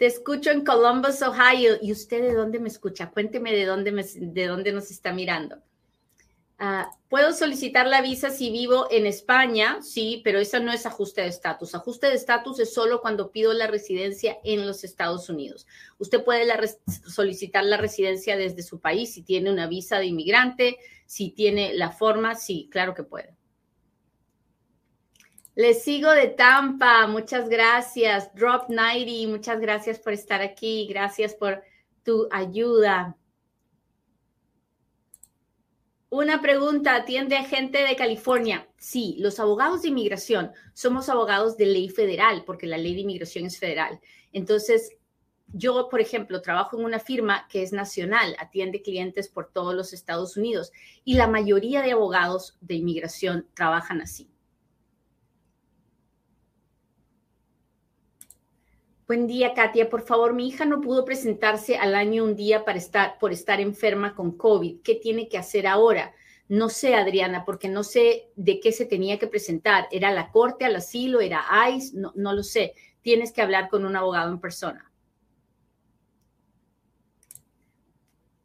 Te 0.00 0.06
escucho 0.06 0.50
en 0.50 0.64
Columbus, 0.64 1.20
Ohio. 1.20 1.76
¿Y 1.82 1.92
usted 1.92 2.22
de 2.22 2.32
dónde 2.32 2.58
me 2.58 2.70
escucha? 2.70 3.10
Cuénteme 3.10 3.52
de 3.52 3.66
dónde, 3.66 3.92
de 3.92 4.46
dónde 4.46 4.72
nos 4.72 4.90
está 4.90 5.12
mirando. 5.12 5.58
Ah, 6.58 6.90
¿Puedo 7.10 7.34
solicitar 7.34 7.86
la 7.86 8.00
visa 8.00 8.30
si 8.30 8.50
vivo 8.50 8.86
en 8.90 9.04
España? 9.04 9.82
Sí, 9.82 10.22
pero 10.24 10.38
eso 10.38 10.58
no 10.58 10.72
es 10.72 10.86
ajuste 10.86 11.20
de 11.20 11.26
estatus. 11.26 11.74
Ajuste 11.74 12.06
de 12.06 12.14
estatus 12.14 12.60
es 12.60 12.72
solo 12.72 13.02
cuando 13.02 13.30
pido 13.30 13.52
la 13.52 13.66
residencia 13.66 14.38
en 14.42 14.66
los 14.66 14.84
Estados 14.84 15.28
Unidos. 15.28 15.66
Usted 15.98 16.24
puede 16.24 16.50
solicitar 17.06 17.64
la 17.64 17.76
residencia 17.76 18.38
desde 18.38 18.62
su 18.62 18.80
país 18.80 19.12
si 19.12 19.20
tiene 19.20 19.52
una 19.52 19.66
visa 19.66 19.98
de 19.98 20.06
inmigrante, 20.06 20.78
si 21.04 21.28
tiene 21.28 21.74
la 21.74 21.90
forma, 21.90 22.36
sí, 22.36 22.70
claro 22.72 22.94
que 22.94 23.02
puede. 23.02 23.36
Les 25.56 25.82
sigo 25.82 26.10
de 26.12 26.28
Tampa, 26.28 27.06
muchas 27.08 27.48
gracias. 27.48 28.32
Drop 28.34 28.68
90, 28.68 29.28
muchas 29.28 29.60
gracias 29.60 29.98
por 29.98 30.12
estar 30.12 30.40
aquí, 30.40 30.86
gracias 30.86 31.34
por 31.34 31.62
tu 32.04 32.28
ayuda. 32.30 33.16
Una 36.08 36.40
pregunta, 36.40 36.94
¿atiende 36.94 37.36
a 37.36 37.44
gente 37.44 37.78
de 37.78 37.96
California? 37.96 38.68
Sí, 38.76 39.16
los 39.18 39.38
abogados 39.40 39.82
de 39.82 39.88
inmigración 39.88 40.52
somos 40.72 41.08
abogados 41.08 41.56
de 41.56 41.66
ley 41.66 41.88
federal, 41.88 42.44
porque 42.46 42.66
la 42.66 42.78
ley 42.78 42.94
de 42.94 43.00
inmigración 43.00 43.46
es 43.46 43.58
federal. 43.58 44.00
Entonces, 44.32 44.92
yo, 45.52 45.88
por 45.88 46.00
ejemplo, 46.00 46.42
trabajo 46.42 46.78
en 46.78 46.84
una 46.84 47.00
firma 47.00 47.48
que 47.48 47.62
es 47.62 47.72
nacional, 47.72 48.36
atiende 48.38 48.82
clientes 48.82 49.28
por 49.28 49.52
todos 49.52 49.74
los 49.74 49.92
Estados 49.92 50.36
Unidos 50.36 50.72
y 51.04 51.14
la 51.14 51.26
mayoría 51.26 51.82
de 51.82 51.92
abogados 51.92 52.56
de 52.60 52.74
inmigración 52.74 53.48
trabajan 53.54 54.00
así. 54.00 54.29
Buen 59.10 59.26
día, 59.26 59.54
Katia. 59.54 59.90
Por 59.90 60.02
favor, 60.02 60.34
mi 60.34 60.46
hija 60.46 60.64
no 60.64 60.80
pudo 60.80 61.04
presentarse 61.04 61.76
al 61.76 61.96
año 61.96 62.22
un 62.22 62.36
día 62.36 62.64
para 62.64 62.78
estar, 62.78 63.18
por 63.18 63.32
estar 63.32 63.60
enferma 63.60 64.14
con 64.14 64.36
COVID. 64.36 64.82
¿Qué 64.84 64.94
tiene 64.94 65.28
que 65.28 65.36
hacer 65.36 65.66
ahora? 65.66 66.14
No 66.46 66.68
sé, 66.68 66.94
Adriana, 66.94 67.44
porque 67.44 67.68
no 67.68 67.82
sé 67.82 68.30
de 68.36 68.60
qué 68.60 68.70
se 68.70 68.86
tenía 68.86 69.18
que 69.18 69.26
presentar. 69.26 69.88
¿Era 69.90 70.12
la 70.12 70.30
corte, 70.30 70.64
al 70.64 70.76
asilo, 70.76 71.20
era 71.20 71.44
ICE? 71.70 71.98
No, 71.98 72.12
no 72.14 72.32
lo 72.32 72.44
sé. 72.44 72.74
Tienes 73.02 73.32
que 73.32 73.42
hablar 73.42 73.68
con 73.68 73.84
un 73.84 73.96
abogado 73.96 74.30
en 74.30 74.38
persona. 74.38 74.92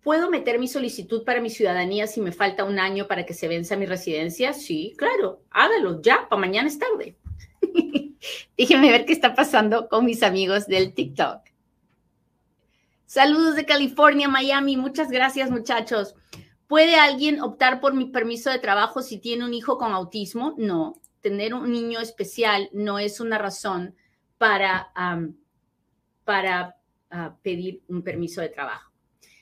¿Puedo 0.01 0.31
meter 0.31 0.57
mi 0.57 0.67
solicitud 0.67 1.23
para 1.25 1.41
mi 1.41 1.51
ciudadanía 1.51 2.07
si 2.07 2.21
me 2.21 2.31
falta 2.31 2.63
un 2.63 2.79
año 2.79 3.07
para 3.07 3.23
que 3.23 3.35
se 3.35 3.47
venza 3.47 3.77
mi 3.77 3.85
residencia? 3.85 4.51
Sí, 4.51 4.95
claro, 4.97 5.43
hágalo 5.51 6.01
ya, 6.01 6.27
para 6.27 6.41
mañana 6.41 6.69
es 6.69 6.79
tarde. 6.79 7.19
Déjenme 8.57 8.91
ver 8.91 9.05
qué 9.05 9.13
está 9.13 9.35
pasando 9.35 9.87
con 9.89 10.05
mis 10.05 10.23
amigos 10.23 10.67
del 10.67 10.93
TikTok. 10.93 11.41
Saludos 13.05 13.55
de 13.55 13.65
California, 13.65 14.27
Miami. 14.27 14.77
Muchas 14.77 15.09
gracias, 15.09 15.51
muchachos. 15.51 16.15
¿Puede 16.67 16.95
alguien 16.95 17.41
optar 17.41 17.79
por 17.79 17.93
mi 17.93 18.05
permiso 18.05 18.49
de 18.49 18.59
trabajo 18.59 19.01
si 19.01 19.19
tiene 19.19 19.45
un 19.45 19.53
hijo 19.53 19.77
con 19.77 19.93
autismo? 19.93 20.55
No. 20.57 20.99
Tener 21.21 21.53
un 21.53 21.71
niño 21.71 21.99
especial 21.99 22.69
no 22.73 22.97
es 22.99 23.19
una 23.19 23.37
razón 23.37 23.95
para, 24.37 24.91
para 26.23 26.75
ah, 27.11 27.35
pedir 27.41 27.81
un 27.87 28.01
permiso 28.01 28.41
de 28.41 28.49
trabajo. 28.49 28.91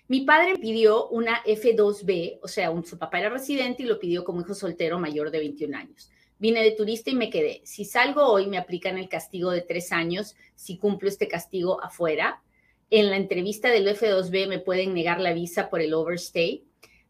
Mi 0.10 0.22
padre 0.22 0.58
pidió 0.58 1.08
una 1.08 1.42
F2B, 1.44 2.40
o 2.42 2.48
sea, 2.48 2.72
su 2.84 2.98
papá 2.98 3.20
era 3.20 3.30
residente 3.30 3.84
y 3.84 3.86
lo 3.86 4.00
pidió 4.00 4.24
como 4.24 4.42
hijo 4.42 4.54
soltero 4.54 5.00
mayor 5.00 5.32
de 5.32 5.40
21 5.40 5.78
años. 5.78 6.12
Vine 6.40 6.62
de 6.64 6.72
turista 6.72 7.10
y 7.10 7.16
me 7.16 7.30
quedé. 7.30 7.62
Si 7.64 7.86
salgo 7.86 8.26
hoy, 8.26 8.48
me 8.48 8.58
aplican 8.58 8.98
el 8.98 9.10
castigo 9.10 9.52
de 9.52 9.62
tres 9.62 9.92
años 9.92 10.36
si 10.56 10.78
cumplo 10.78 11.10
este 11.10 11.28
castigo 11.28 11.82
afuera. 11.84 12.42
En 12.90 13.10
la 13.10 13.18
entrevista 13.18 13.70
del 13.70 13.88
F2B 13.88 14.48
me 14.48 14.60
pueden 14.60 14.94
negar 14.94 15.20
la 15.20 15.34
visa 15.34 15.70
por 15.70 15.82
el 15.82 15.94
overstay. 15.94 16.64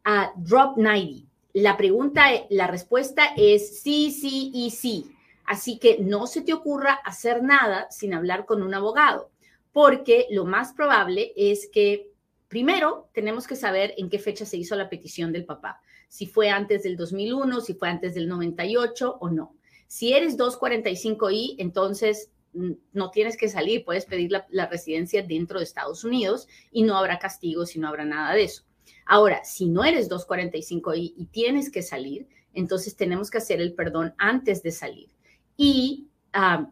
a 0.04 0.34
Drop 0.36 0.78
90. 0.78 1.28
La 1.54 1.78
pregunta, 1.78 2.26
la 2.50 2.68
respuesta 2.68 3.34
es 3.38 3.82
sí, 3.82 4.12
sí 4.12 4.52
y 4.54 4.72
sí. 4.72 5.12
Así 5.46 5.78
que 5.78 6.00
no 6.00 6.28
se 6.28 6.42
te 6.42 6.54
ocurra 6.54 6.94
hacer 6.94 7.44
nada 7.44 7.88
sin 7.92 8.14
hablar 8.14 8.46
con 8.46 8.64
un 8.64 8.74
abogado, 8.74 9.30
porque 9.72 10.28
lo 10.30 10.46
más 10.46 10.74
probable 10.74 11.34
es 11.36 11.70
que 11.72 12.12
primero 12.48 13.10
tenemos 13.14 13.46
que 13.46 13.56
saber 13.56 13.94
en 13.98 14.10
qué 14.10 14.20
fecha 14.20 14.46
se 14.46 14.58
hizo 14.58 14.76
la 14.76 14.90
petición 14.90 15.32
del 15.32 15.46
papá 15.46 15.82
si 16.14 16.28
fue 16.28 16.52
antes 16.52 16.84
del 16.84 16.96
2001, 16.96 17.62
si 17.62 17.74
fue 17.74 17.90
antes 17.90 18.14
del 18.14 18.28
98 18.28 19.18
o 19.20 19.30
no. 19.32 19.56
Si 19.88 20.14
eres 20.14 20.38
245I, 20.38 21.56
entonces 21.58 22.30
no 22.54 23.10
tienes 23.10 23.36
que 23.36 23.50
salir, 23.50 23.84
puedes 23.84 24.06
pedir 24.06 24.30
la, 24.30 24.68
residencia 24.68 25.24
dentro 25.24 25.58
de 25.58 25.64
Estados 25.64 26.04
Unidos 26.04 26.48
y 26.72 26.84
no 26.84 26.98
habrá 26.98 27.18
castigos 27.18 27.76
y 27.76 27.80
no 27.80 27.88
habrá 27.88 28.06
nada 28.06 28.36
de 28.36 28.44
eso. 28.44 28.62
Ahora, 29.08 29.44
si 29.44 29.66
no 29.66 29.84
eres 29.84 30.08
245I 30.08 31.14
y 31.18 31.26
tienes 31.32 31.72
que 31.72 31.82
salir, 31.82 32.28
entonces 32.54 32.96
tenemos 32.96 33.32
que 33.32 33.40
hacer 33.40 33.60
el 33.60 33.74
perdón 33.74 34.14
antes 34.20 34.62
de 34.62 34.72
salir. 34.72 35.10
Y 35.58 36.10
ah, 36.32 36.70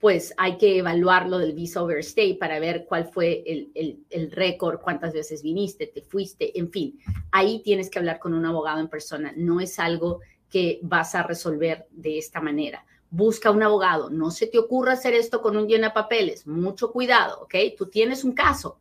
pues 0.00 0.32
hay 0.36 0.58
que 0.58 0.78
evaluar 0.78 1.28
lo 1.28 1.38
del 1.38 1.54
visa 1.54 1.82
overstay 1.82 2.34
para 2.34 2.60
ver 2.60 2.86
cuál 2.86 3.06
fue 3.06 3.42
el, 3.46 4.00
el, 4.10 4.30
récord, 4.30 4.80
cuántas 4.80 5.12
veces 5.12 5.42
viniste, 5.42 5.88
te 5.88 6.02
fuiste, 6.02 6.56
en 6.58 6.70
fin. 6.70 7.00
Ahí 7.32 7.62
tienes 7.64 7.90
que 7.90 7.98
hablar 7.98 8.20
con 8.20 8.32
un 8.32 8.46
abogado 8.46 8.78
en 8.78 8.88
persona. 8.88 9.32
No 9.36 9.60
es 9.60 9.78
algo 9.80 10.20
que 10.48 10.78
vas 10.82 11.16
a 11.16 11.24
resolver 11.24 11.88
de 11.90 12.18
esta 12.18 12.40
manera. 12.40 12.84
Busca 13.10 13.50
un 13.50 13.62
abogado. 13.62 14.08
No 14.08 14.30
se 14.30 14.46
te 14.46 14.58
ocurra 14.58 14.92
hacer 14.92 15.14
esto 15.14 15.42
con 15.42 15.56
un 15.56 15.66
llena 15.66 15.92
papeles. 15.92 16.46
Mucho 16.46 16.92
cuidado, 16.92 17.40
¿ok? 17.42 17.54
Tú 17.76 17.86
tienes 17.86 18.22
un 18.22 18.32
caso, 18.32 18.78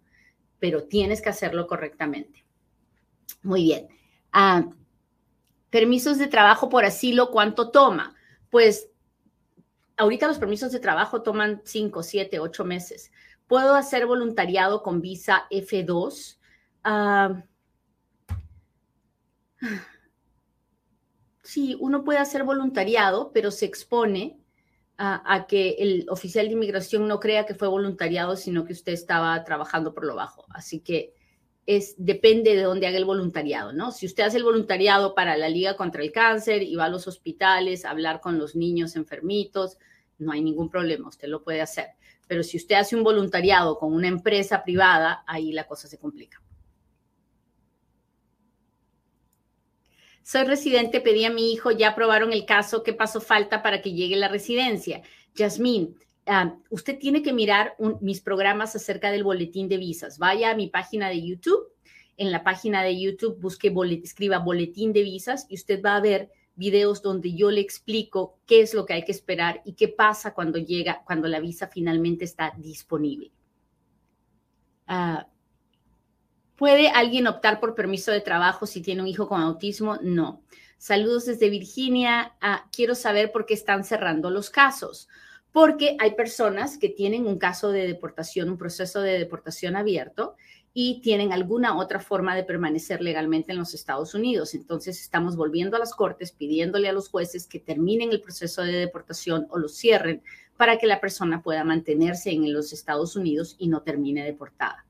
pero 0.60 0.84
tienes 0.84 1.22
que 1.22 1.30
hacerlo 1.30 1.66
correctamente. 1.66 2.46
Muy 3.42 3.64
bien. 3.64 3.88
Ah, 4.32 4.68
permisos 5.72 6.20
de 6.20 6.28
trabajo 6.28 6.70
por 6.70 6.86
asilo, 6.86 7.32
¿cuánto 7.32 7.72
toma? 7.72 8.16
Pues 8.52 8.90
ahorita 9.98 10.28
los 10.28 10.38
permisos 10.38 10.72
de 10.72 10.80
trabajo 10.80 11.22
toman 11.24 11.62
5, 11.66 12.04
7, 12.04 12.40
8 12.40 12.66
meses. 12.66 13.12
Puedo 13.48 13.76
hacer 13.76 14.06
voluntariado 14.06 14.84
con 14.84 15.02
visa 15.02 15.48
F2. 15.50 16.38
Ah, 16.84 17.44
sí, 21.44 21.76
uno 21.80 22.04
puede 22.04 22.20
hacer 22.20 22.44
voluntariado, 22.44 23.32
pero 23.34 23.52
se 23.52 23.66
expone 23.66 24.40
a, 25.00 25.46
que 25.48 25.76
el 25.80 26.06
oficial 26.10 26.48
de 26.48 26.54
inmigración 26.54 27.08
no 27.08 27.20
crea 27.20 27.46
que 27.46 27.54
fue 27.54 27.68
voluntariado, 27.68 28.36
sino 28.36 28.66
que 28.66 28.74
usted 28.74 28.94
estaba 28.94 29.44
trabajando 29.44 29.94
por 29.94 30.06
lo 30.06 30.16
bajo. 30.16 30.46
Así 30.50 30.80
que 30.80 31.14
es, 31.68 31.96
depende 31.98 32.56
de 32.56 32.64
dónde 32.64 32.88
haga 32.88 32.98
el 32.98 33.06
voluntariado, 33.06 33.74
¿no? 33.74 33.92
Si 33.92 34.06
usted 34.06 34.24
hace 34.24 34.38
el 34.38 34.46
voluntariado 34.46 35.14
para 35.14 35.36
la 35.36 35.50
Liga 35.50 35.76
contra 35.76 36.02
el 36.02 36.14
Cáncer 36.14 36.64
y 36.64 36.76
va 36.76 36.86
a 36.86 36.90
los 36.90 37.08
hospitales 37.08 37.84
a 37.84 37.92
hablar 37.92 38.22
con 38.22 38.40
los 38.40 38.56
niños 38.56 38.96
enfermitos, 38.96 39.78
no 40.18 40.32
hay 40.32 40.42
ningún 40.42 40.70
problema, 40.70 41.10
usted 41.10 41.28
lo 41.28 41.44
puede 41.44 41.62
hacer. 41.62 41.90
Pero 42.26 42.42
si 42.42 42.56
usted 42.56 42.76
hace 42.76 42.96
un 42.96 43.04
voluntariado 43.04 43.78
con 43.78 43.94
una 43.94 44.08
empresa 44.08 44.64
privada, 44.64 45.24
ahí 45.28 45.52
la 45.52 45.68
cosa 45.68 45.90
se 45.90 46.00
complica. 46.00 46.42
Soy 50.24 50.46
residente, 50.46 51.02
pedí 51.02 51.26
a 51.26 51.32
mi 51.32 51.52
hijo, 51.52 51.72
ya 51.72 51.90
aprobaron 51.90 52.32
el 52.32 52.46
caso, 52.46 52.82
¿qué 52.82 52.94
pasó 52.94 53.20
falta 53.20 53.62
para 53.62 53.82
que 53.82 53.94
llegue 53.94 54.16
la 54.16 54.30
residencia? 54.30 55.02
Yasmín, 55.36 55.98
ah, 56.28 56.56
usted 56.70 56.98
tiene 57.00 57.22
que 57.22 57.34
mirar 57.34 57.76
mis 58.02 58.22
programas 58.22 58.76
acerca 58.76 59.12
del 59.12 59.24
boletín 59.24 59.68
de 59.70 59.78
visas. 59.78 60.18
Vaya 60.18 60.52
a 60.52 60.56
mi 60.56 60.68
página 60.68 61.10
de 61.10 61.26
YouTube. 61.26 61.68
En 62.18 62.32
la 62.32 62.44
página 62.44 62.84
de 62.84 63.00
YouTube 63.00 63.40
busque, 63.40 63.74
escriba 64.04 64.40
boletín 64.40 64.92
de 64.92 65.04
visas 65.04 65.46
y 65.50 65.56
usted 65.56 65.82
va 65.84 65.96
a 65.96 66.02
ver 66.02 66.32
videos 66.56 67.04
donde 67.04 67.36
yo 67.36 67.52
le 67.52 67.62
explico 67.62 68.40
qué 68.48 68.62
es 68.62 68.74
lo 68.74 68.86
que 68.86 68.94
hay 68.94 69.06
que 69.06 69.12
esperar 69.12 69.62
y 69.64 69.74
qué 69.74 69.88
pasa 69.88 70.34
cuando 70.34 70.58
llega, 70.58 71.04
cuando 71.06 71.28
la 71.28 71.40
visa 71.40 71.68
finalmente 71.68 72.26
está 72.26 72.54
disponible. 72.58 73.32
Ah, 74.88 75.28
¿Puede 76.56 76.90
alguien 76.90 77.28
optar 77.28 77.60
por 77.60 77.76
permiso 77.76 78.12
de 78.12 78.22
trabajo 78.22 78.66
si 78.66 78.82
tiene 78.82 79.02
un 79.04 79.08
hijo 79.08 79.28
con 79.28 79.42
autismo? 79.42 79.98
No. 80.02 80.42
Saludos 80.80 81.26
desde 81.26 81.52
Virginia. 81.52 82.36
Ah, 82.42 82.68
quiero 82.72 82.96
saber 82.96 83.32
por 83.32 83.46
qué 83.46 83.54
están 83.54 83.84
cerrando 83.84 84.32
los 84.32 84.50
casos. 84.50 85.08
Porque 85.58 85.98
hay 85.98 86.14
personas 86.14 86.78
que 86.78 86.88
tienen 86.88 87.26
un 87.26 87.40
caso 87.40 87.72
de 87.72 87.88
deportación, 87.88 88.48
un 88.52 88.60
proceso 88.60 89.02
de 89.02 89.18
deportación 89.18 89.76
abierto 89.76 90.36
y 90.72 91.02
tienen 91.02 91.34
alguna 91.34 91.80
otra 91.80 92.00
forma 92.00 92.36
de 92.36 92.44
permanecer 92.44 93.02
legalmente 93.02 93.54
en 93.54 93.58
los 93.58 93.74
Estados 93.74 94.14
Unidos. 94.14 94.54
Entonces 94.54 95.02
estamos 95.02 95.36
volviendo 95.36 95.76
a 95.76 95.80
las 95.80 95.96
cortes 95.96 96.32
pidiéndole 96.32 96.90
a 96.90 96.94
los 96.94 97.10
jueces 97.10 97.48
que 97.48 97.60
terminen 97.60 98.12
el 98.12 98.22
proceso 98.22 98.62
de 98.62 98.74
deportación 98.74 99.48
o 99.50 99.58
lo 99.58 99.68
cierren 99.68 100.22
para 100.58 100.78
que 100.78 100.86
la 100.86 101.02
persona 101.02 101.42
pueda 101.42 101.64
mantenerse 101.64 102.30
en 102.30 102.54
los 102.54 102.72
Estados 102.72 103.16
Unidos 103.16 103.56
y 103.58 103.68
no 103.68 103.82
termine 103.82 104.24
deportada. 104.24 104.86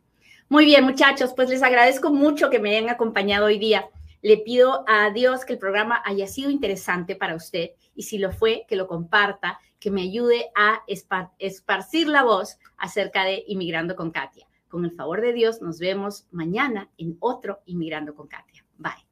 Muy 0.50 0.66
bien, 0.66 0.84
muchachos, 0.84 1.32
pues 1.34 1.48
les 1.50 1.64
agradezco 1.64 2.12
mucho 2.12 2.50
que 2.50 2.60
me 2.60 2.76
hayan 2.76 2.90
acompañado 2.90 3.46
hoy 3.46 3.58
día. 3.58 3.88
Le 4.22 4.36
pido 4.36 4.84
a 4.86 5.12
Dios 5.12 5.46
que 5.46 5.54
el 5.54 5.60
programa 5.60 6.02
haya 6.04 6.28
sido 6.28 6.50
interesante 6.50 7.16
para 7.16 7.36
usted 7.36 7.70
y 7.98 8.04
si 8.04 8.20
lo 8.20 8.32
fue, 8.32 8.66
que 8.70 8.78
lo 8.78 8.88
comparta, 8.88 9.60
que 9.80 9.92
me 9.92 10.04
ayude 10.04 10.52
a 10.56 10.84
esparcir 10.88 12.08
la 12.08 12.24
voz 12.24 12.58
acerca 12.78 13.26
de 13.26 13.44
Inmigrando 13.48 13.96
con 13.96 14.12
Katia. 14.12 14.48
Con 14.70 14.86
el 14.86 14.92
favor 14.92 15.22
de 15.22 15.34
Dios, 15.34 15.62
nos 15.62 15.80
vemos 15.80 16.28
mañana 16.32 16.90
en 16.98 17.18
otro 17.20 17.60
Inmigrando 17.66 18.16
con 18.16 18.28
Katia. 18.28 18.64
Bye. 18.78 19.07